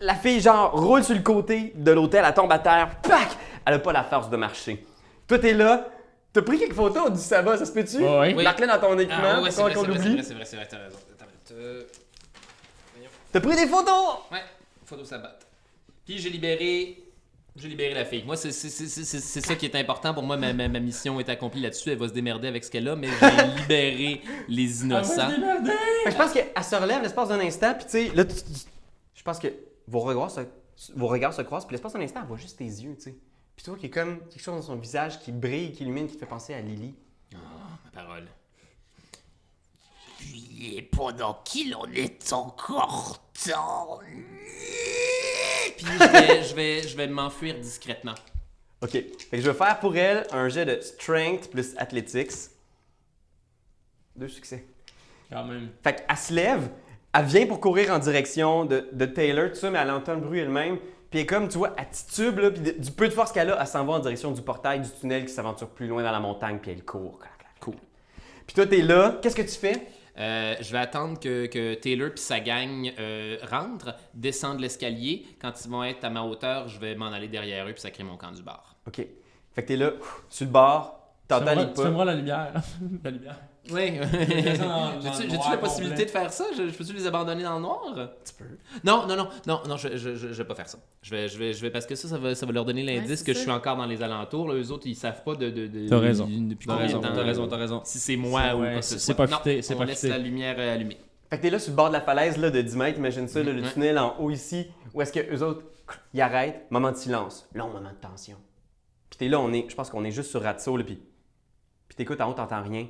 [0.00, 2.88] La fille, genre, roule sur le côté de l'hôtel, elle tombe à terre.
[3.02, 3.28] Pac!
[3.66, 4.86] Elle a pas la force de marcher.
[5.26, 5.88] Toi, t'es là.
[6.32, 7.96] T'as pris quelques photos du ça va, ça se peut-tu?
[7.98, 8.44] Ouais, ouais.
[8.44, 10.14] Marque-les dans ton équipement, Ah, ouais, c'est vrai, qu'on c'est vrai, c'est l'oublie.
[10.14, 10.98] vrai, c'est vrai, c'est vrai, t'as raison.
[11.18, 11.54] Attends,
[13.32, 14.18] T'as pris des photos!
[14.30, 14.42] Ouais,
[14.84, 15.38] photo sabbat.
[16.04, 17.02] Puis j'ai libéré.
[17.60, 18.22] J'ai libéré la fille.
[18.24, 20.14] Moi, c'est c'est- c'est- c'est- c'est- c'est ça qui est important.
[20.14, 21.90] Pour moi, ma, ma- ma mission est accomplie là-dessus.
[21.90, 23.14] Elle va se démerder avec ce qu'elle a, mais j'ai
[23.62, 25.30] libéré les innocents.
[25.30, 28.24] Je pense qu'elle se relève l'espace d'un instant, puis tu sais, là,
[29.14, 29.48] je pense que
[29.86, 30.40] vos regards se,
[30.94, 33.16] vos regards se croisent, puis l'espace d'un instant, elle voit juste tes yeux, tu sais.
[33.56, 35.82] Puis tu vois qu'il y a comme quelque chose dans son visage qui brille, qui
[35.82, 36.94] illumine, qui te fait penser à Lily.
[37.32, 38.28] Ma parole.
[40.60, 43.98] Et pendant qu'il en est encore temps.
[45.78, 48.14] Puis je vais, je vais, je vais m'enfuir discrètement.
[48.82, 48.90] OK.
[48.90, 52.32] Fait que je vais faire pour elle un jet de strength plus athletics.
[54.16, 54.64] Deux succès.
[55.30, 55.68] Quand même.
[55.82, 56.68] Fait qu'elle se lève,
[57.14, 60.20] elle vient pour courir en direction de, de Taylor, tout ça, mais elle entend le
[60.20, 60.78] bruit elle-même.
[61.10, 63.32] Puis elle est comme, tu vois, elle titube, là, puis de- du peu de force
[63.32, 66.02] qu'elle a, elle s'en va en direction du portail du tunnel qui s'aventure plus loin
[66.02, 67.18] dans la montagne, puis elle court.
[67.60, 67.74] Cool.
[68.46, 69.86] Puis toi, t'es là, qu'est-ce que tu fais?
[70.18, 75.26] Euh, je vais attendre que, que Taylor puis sa gang euh, rentrent, descendent l'escalier.
[75.40, 78.02] Quand ils vont être à ma hauteur, je vais m'en aller derrière eux puis sacrer
[78.04, 78.76] mon camp du bar.
[78.86, 78.96] OK.
[78.96, 79.92] Fait que t'es là,
[80.28, 81.82] sur le bord, t'entends les Tu pas.
[81.84, 82.52] fais-moi la lumière.
[83.04, 83.40] la lumière.
[83.72, 84.00] Oui.
[85.18, 86.04] J'ai-tu la possibilité complet?
[86.06, 86.44] de faire ça?
[86.56, 87.82] Je, je peux-tu les abandonner dans le noir?
[88.24, 88.44] Tu peux.
[88.84, 90.78] Non, non, non, non, non, je, je, je, je vais pas faire ça.
[91.02, 92.82] Je vais, je vais, je vais parce que ça, ça va, ça va leur donner
[92.82, 94.52] l'indice que je suis encore dans les alentours.
[94.52, 95.50] Eux autres, ils savent pas de.
[95.50, 96.26] de, de T'as raison.
[96.28, 97.14] Depuis T'as combien raison, de temps.
[97.14, 97.80] t'as raison, t'as raison.
[97.84, 100.74] Si c'est moi ou ouais, c'est pas futé, c'est on pas laisse la lumière euh,
[100.74, 100.98] allumée.
[101.30, 103.28] Fait que t'es là sur le bord de la falaise là, de 10 mètres, imagine
[103.28, 103.70] ça, là, le Ouais.
[103.70, 105.62] tunnel en haut ici, où est-ce que eux autres,
[106.14, 108.36] ils arrêtent, moment de silence, long moment de tension.
[109.10, 110.94] Puis t'es là, on est, je pense qu'on est juste sur Ratso, là, puis,
[111.86, 112.86] puis t'écoutes en haut, t'entends rien.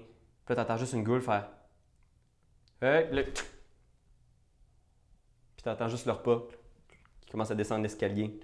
[0.49, 1.47] Puis là, t'entends juste une goule faire.
[2.81, 3.35] Hey, puis là, puis
[5.63, 6.43] t'entends juste leur pas
[7.27, 8.41] qui commence à descendre l'escalier.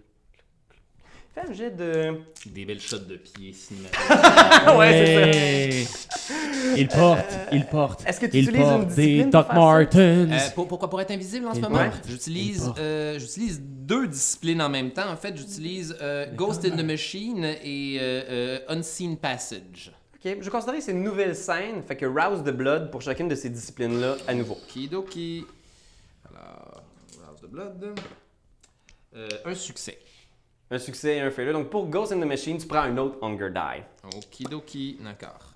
[1.34, 2.20] Fais un jet de.
[2.44, 3.98] Des belles shots de pieds cinématiques.
[4.78, 6.34] ouais, c'est ça.
[6.76, 8.06] Il porte, il porte.
[8.06, 9.48] Est-ce que tu Il utilises une porte discipline des Doc?
[9.48, 9.98] Martens.
[10.30, 12.06] Euh, pour- pourquoi pour être invisible en ce Il moment porte.
[12.06, 15.10] J'utilise euh, j'utilise deux disciplines en même temps.
[15.10, 19.90] En fait, j'utilise euh, Ghost in the Machine et euh, euh, Unseen Passage.
[20.24, 23.28] Ok, je considère que c'est une nouvelle scène, fait que Rouse the Blood pour chacune
[23.28, 24.56] de ces disciplines-là à nouveau.
[24.68, 25.44] Kidoki.
[26.30, 26.82] Alors,
[27.28, 27.94] Rouse the Blood.
[29.16, 29.98] Euh, un succès.
[30.70, 31.52] un succès et un failure.
[31.52, 34.16] Donc pour Ghost in the Machine, tu prends un autre Hunger Die.
[34.16, 35.52] Okidoki, d'accord.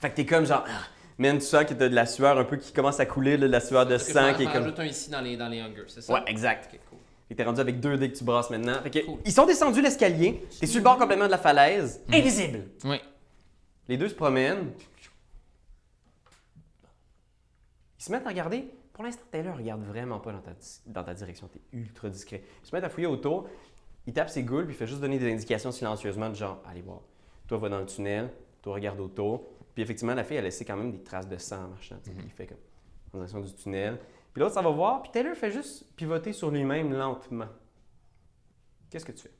[0.00, 0.82] Fait que t'es comme genre, ah,
[1.16, 3.46] man, tu sens que t'as de la sueur un peu qui commence à couler, là,
[3.46, 4.74] de la sueur de sang qui est comme.
[4.76, 6.70] un ici dans les, dans les hungers, c'est Ouais, exact.
[6.72, 6.98] Ok, cool.
[7.28, 8.82] Fait que t'es rendu avec deux dés que tu brasses maintenant.
[8.82, 9.20] Fait que Cool.
[9.24, 12.64] ils sont descendus l'escalier, t'es sur le bord complètement de la falaise, invisible.
[12.84, 12.96] Oui.
[13.88, 14.72] Les deux se promènent.
[17.98, 18.70] Ils se mettent à regarder.
[18.92, 20.52] Pour l'instant, Taylor regarde vraiment pas dans ta,
[20.86, 21.48] dans ta direction.
[21.48, 22.42] T'es ultra discret.
[22.62, 23.48] Ils se mettent à fouiller autour.
[24.06, 26.82] Il tape ses goules, puis il fait juste donner des indications silencieusement, de genre, allez
[26.82, 27.00] voir.
[27.46, 28.30] Toi, va dans le tunnel.
[28.62, 29.48] Toi, regarde autour.
[29.74, 31.96] Puis effectivement, la fille a laissé quand même des traces de sang en marchant.
[32.02, 32.16] tu sais.
[32.22, 32.58] Il fait comme
[33.14, 33.98] en direction du tunnel.
[34.32, 35.02] Puis l'autre, ça va voir.
[35.02, 37.48] Puis Taylor fait juste pivoter sur lui-même lentement.
[38.90, 39.37] Qu'est-ce que tu fais?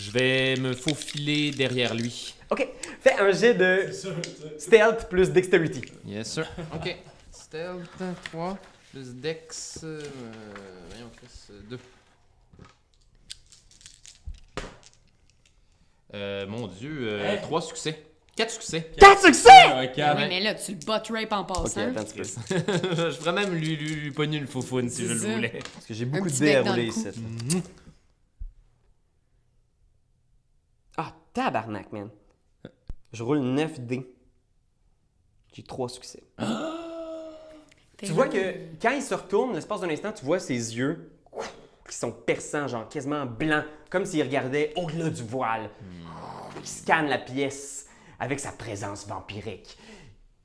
[0.00, 2.34] Je vais me faufiler derrière lui.
[2.50, 2.66] OK.
[3.00, 3.90] Fais un jet de
[4.58, 5.82] stealth plus dexterity.
[6.06, 6.46] Yes, sir.
[6.74, 6.96] Ok.
[7.30, 7.90] Stealth
[8.32, 8.58] 3
[8.92, 9.80] plus Dex.
[9.84, 10.00] Euh,
[10.90, 11.78] voyons, Chris, 2.
[16.14, 17.40] Euh, mon dieu, Hey.
[17.42, 18.02] 3 succès.
[18.36, 18.90] 4 succès.
[18.98, 19.48] 4 succès!
[19.76, 19.88] Oui,
[20.28, 21.80] mais là, tu le bot rape en Ok, passant.
[21.82, 23.10] attends un petit peu.
[23.10, 25.60] je pourrais même lui, lui, lui pogner une faufoune si je le voulais.
[25.74, 26.98] Parce que j'ai beaucoup de dés à rouler le cou.
[27.00, 27.62] ici.
[30.96, 32.10] Ah, tabarnak, man.
[33.12, 34.14] Je roule 9 dés.
[35.52, 36.22] J'ai 3 succès.
[38.02, 41.12] Tu vois que quand il se retourne, l'espace d'un instant, tu vois ses yeux
[41.86, 45.68] qui sont perçants, genre quasiment blancs, comme s'il regardait au-delà du voile.
[46.58, 47.86] Il scanne la pièce
[48.18, 49.76] avec sa présence vampirique.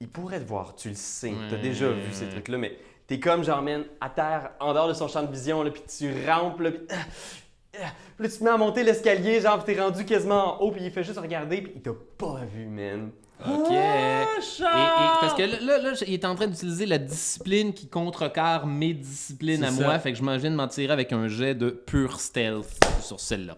[0.02, 1.34] Il pourrait te voir, tu le sais.
[1.50, 2.78] T'as déjà vu ces trucs-là, mais
[3.08, 5.84] t'es comme genre, man, à terre, en dehors de son champ de vision, là, puis
[5.88, 6.88] tu rampes, là, puis...
[7.82, 7.92] ah, ah.
[8.18, 10.72] Puis là, tu te mets à monter l'escalier, genre, puis t'es rendu quasiment en haut,
[10.72, 13.10] puis il fait juste regarder, puis il t'a pas vu, man.
[13.46, 13.70] Ok.
[13.70, 17.88] Et, et- parce que là, là, là, il est en train d'utiliser la discipline qui
[17.90, 19.84] contrecarre mes disciplines à ça.
[19.84, 20.00] moi.
[20.00, 23.58] Fait que je de m'en tirer avec un jet de pure stealth sur celle-là.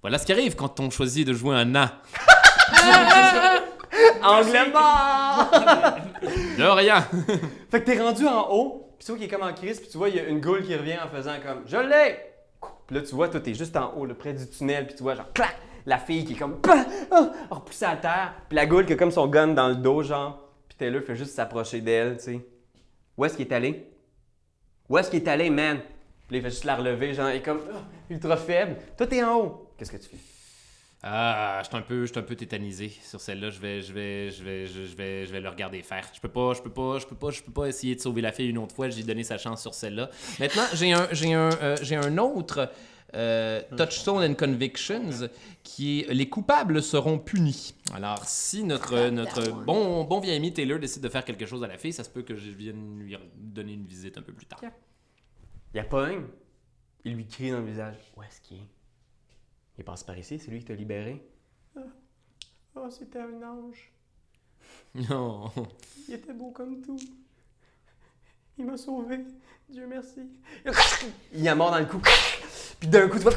[0.00, 1.90] Voilà ce qui arrive quand on choisit de jouer un nain.
[4.22, 5.50] Anglais mort!
[6.58, 7.02] De rien.
[7.70, 9.88] Fait que t'es rendu en haut, pis tu vois qu'il est comme en crise, puis
[9.90, 12.31] tu vois, il y a une goule qui revient en faisant comme Je l'ai!
[12.86, 15.02] Puis là, tu vois, toi, t'es juste en haut, là, près du tunnel, puis tu
[15.02, 15.56] vois, genre, clac!
[15.84, 18.96] La fille qui est comme, bah, ah, repoussée à terre, puis la goule qui a
[18.96, 22.46] comme son gun dans le dos, genre, puis Taylor fait juste s'approcher d'elle, tu sais.
[23.16, 23.90] Où est-ce qu'il est allé?
[24.88, 25.80] Où est-ce qu'il est allé, man?
[26.28, 28.76] Puis là, il fait juste la relever, genre, il est comme, ah, ultra faible.
[28.96, 29.70] Toi, t'es en haut.
[29.76, 30.41] Qu'est-ce que tu fais?
[31.04, 33.50] Ah, je suis un peu, je suis un peu tétanisé sur celle-là.
[33.50, 36.08] Je vais, je vais, je vais, je, je vais, je vais le regarder faire.
[36.14, 38.22] Je peux pas, je peux pas, je peux pas, je peux pas essayer de sauver
[38.22, 38.88] la fille une autre fois.
[38.88, 40.10] J'ai donné sa chance sur celle-là.
[40.38, 42.70] Maintenant, j'ai un, j'ai un, euh, j'ai un autre
[43.14, 45.28] euh, Touchstone and Convictions
[45.64, 47.74] qui est les coupables seront punis.
[47.92, 51.66] Alors, si notre, notre bon, bon vieil ami Taylor décide de faire quelque chose à
[51.66, 54.46] la fille, ça se peut que je vienne lui donner une visite un peu plus
[54.46, 54.60] tard.
[55.74, 56.22] Il y a pas un.
[57.04, 57.96] Il lui crie dans le visage.
[58.16, 58.81] Où est-ce qu'il est?
[59.78, 61.26] Il passe par ici, c'est lui qui t'a libéré?
[61.76, 61.80] Ah,
[62.76, 63.92] oh, c'était un ange.
[65.08, 65.50] Non.
[66.08, 66.98] Il était beau comme tout.
[68.58, 69.20] Il m'a sauvé.
[69.68, 70.20] Dieu merci.
[71.32, 72.00] Il a mort dans le cou.
[72.78, 73.32] Puis d'un coup, tu vois,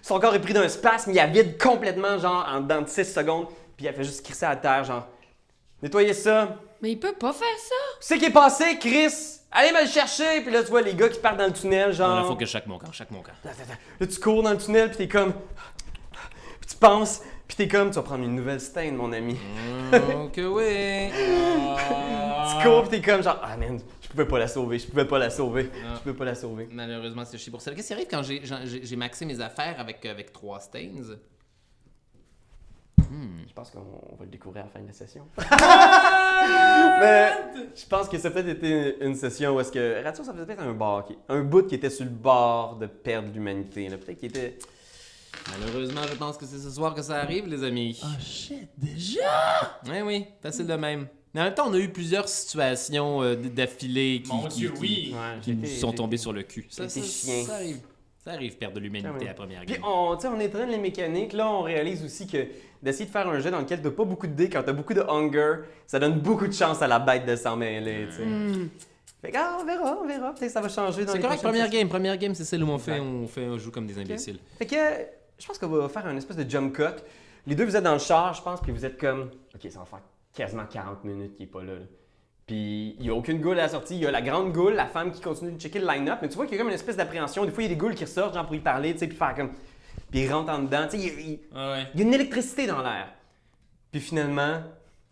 [0.00, 1.10] son corps est pris d'un spasme.
[1.10, 3.48] Il a vide complètement, genre, en dedans de 6 secondes.
[3.76, 5.08] Puis il a fait juste crisser à terre, genre.
[5.82, 6.60] Nettoyez ça.
[6.82, 7.74] Mais il peut pas faire ça.
[8.00, 9.12] C'est qui est passé, Chris?
[9.52, 10.40] Allez me le chercher.
[10.42, 12.24] Puis là, tu vois les gars qui partent dans le tunnel, genre.
[12.24, 13.32] Il faut que je chaque mon camp, chaque mon camp.
[13.44, 13.78] Attends, attends.
[14.00, 15.32] Là, tu cours dans le tunnel, puis t'es comme.
[16.60, 19.36] Puis tu penses, puis t'es comme, tu vas prendre une nouvelle stain, mon ami.
[19.92, 21.10] Donc oui.
[22.58, 25.04] Tu cours, puis t'es comme, genre, ah man, je pouvais pas la sauver, je pouvais
[25.04, 25.94] pas la sauver, Ah.
[25.94, 26.68] je pouvais pas la sauver.
[26.70, 27.72] Malheureusement, c'est chier pour ça.
[27.72, 30.90] Qu'est-ce qui arrive quand j'ai maxé mes affaires avec, avec trois stains?
[33.48, 35.26] Je pense qu'on on va le découvrir à la fin de la session.
[37.00, 37.30] Mais
[37.74, 40.02] je pense que ça a peut-être été une session où est-ce que.
[40.02, 43.28] Ratio, ça faisait peut-être un qui- un bout qui était sur le bord de perdre
[43.32, 43.88] l'humanité.
[43.88, 44.58] Peut-être qu'il était.
[45.58, 48.00] Malheureusement, je pense que c'est ce soir que ça arrive, les amis.
[48.04, 49.78] Oh shit, déjà?
[49.88, 51.06] Oui, oui, facile de même.
[51.34, 54.70] Mais en même temps, on a eu plusieurs situations euh, d'affilée qui, Mon qui- dieu,
[54.70, 55.14] qui- oui.
[55.14, 56.66] Ouais, qui nous sont tombés sur le cul.
[56.70, 57.44] Ça, ça, chien.
[57.44, 57.80] ça arrive.
[58.22, 59.82] Ça arrive, perdre de l'humanité Ah à la première Puis game.
[59.84, 61.32] on, tu sais, on étreint les mécaniques.
[61.32, 62.46] Là, on réalise aussi que
[62.82, 64.94] d'essayer de faire un jeu dans lequel t'as pas beaucoup de dés, quand t'as beaucoup
[64.94, 68.24] de hunger, ça donne beaucoup de chance à la bête de s'en mêler, tu sais.
[68.24, 68.68] Hmm.
[69.20, 70.30] Fait que, ah, on verra, on verra.
[70.34, 71.88] Peut-être que ça va changer dans C'est les correct, première game.
[71.88, 74.40] Première game, c'est celle où on fait, on fait, on joue comme des imbéciles.
[74.58, 74.76] Fait que,
[75.38, 77.02] je pense qu'on va faire un espèce de jump cut.
[77.46, 79.78] Les deux, vous êtes dans le char, je pense, puis vous êtes comme, OK, ça
[79.78, 80.00] va faire
[80.34, 81.74] quasiment 40 minutes qu'il est pas là.
[81.74, 81.86] là.
[82.46, 83.94] Puis il n'y a aucune goule à la sortie.
[83.94, 86.18] Il y a la grande goule, la femme qui continue de checker le line-up.
[86.22, 87.44] Mais tu vois qu'il y a comme une espèce d'appréhension.
[87.44, 89.06] Des fois, il y a des goules qui ressortent, genre pour y parler, tu sais,
[89.06, 89.50] puis faire comme.
[90.12, 90.86] Puis il rentre en dedans.
[90.88, 91.86] Tu sais, il, il- Ah ouais.
[91.94, 93.08] il y a une électricité dans l'air.
[93.90, 94.62] Puis finalement,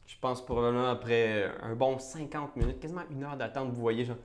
[0.07, 4.17] je pense probablement après un bon 50 minutes, quasiment une heure d'attente, vous voyez, genre.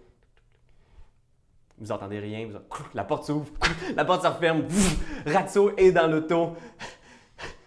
[1.78, 3.48] Vous entendez rien, vous entendez- la porte s'ouvre,
[3.96, 4.66] la porte se referme,
[5.26, 6.56] Ratso est dans l'auto.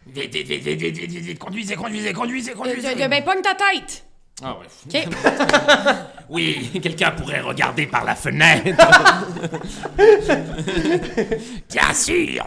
[0.07, 2.95] Vite, vite, vite, vite, vite, vite, vite, vite, conduisez, conduisez, conduisez, Euh, conduisez.
[2.95, 4.05] de- ben, pogne ta tête!
[4.43, 4.67] Ah ouais.
[4.87, 5.09] OK.
[6.29, 8.77] Oui, quelqu'un pourrait regarder par la fenêtre.
[11.71, 12.47] Bien sûr.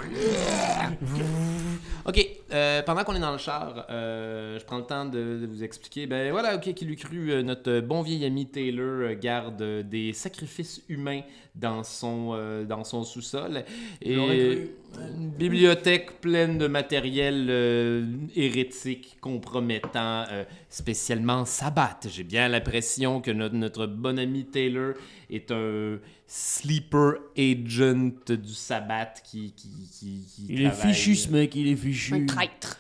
[2.06, 5.45] OK, euh, pendant qu'on est dans le char, euh, je prends le temps de, de
[5.47, 6.08] vous expliquer.
[6.08, 9.84] Ben voilà, OK, qui lui cru, euh, notre bon vieil ami Taylor euh, garde euh,
[9.84, 11.22] des sacrifices humains
[11.56, 13.64] dans son, euh, dans son sous-sol.
[14.02, 21.99] Et une bibliothèque pleine de matériel euh, hérétique, compromettant, euh, spécialement Sabbat.
[22.10, 24.93] J'ai bien l'impression que notre, notre bon ami Taylor
[25.30, 25.97] est un
[26.28, 31.68] sleeper agent du Sabbat qui, qui, qui, qui Il est travaille- fichu, ce mec, il
[31.68, 32.26] est fichu.
[32.48, 32.78] Traître.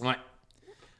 [0.00, 0.14] Ouais.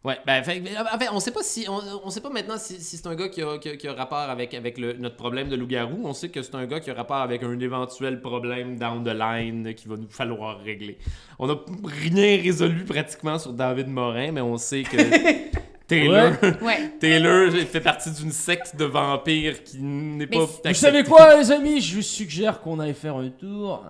[0.05, 2.81] Ouais, ben, fait, en fait, on sait pas si, on, on sait pas maintenant si,
[2.81, 5.17] si c'est un gars qui a, qui a- qui a rapport avec, avec le, notre
[5.17, 6.03] problème de loup-garou.
[6.05, 9.09] On sait que c'est un gars qui a rapport avec un éventuel problème down the
[9.09, 10.99] line qu'il va nous falloir régler.
[11.41, 14.97] On n'a rien résolu pratiquement sur David Morin, mais on sait que
[15.89, 16.93] Taylor, Ouais.
[17.01, 20.45] Taylor fait partie d'une secte de vampires qui n'est pas.
[20.67, 21.81] Vous savez quoi, les amis?
[21.81, 23.85] Je vous suggère qu'on aille faire un tour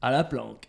[0.00, 0.68] à la planque.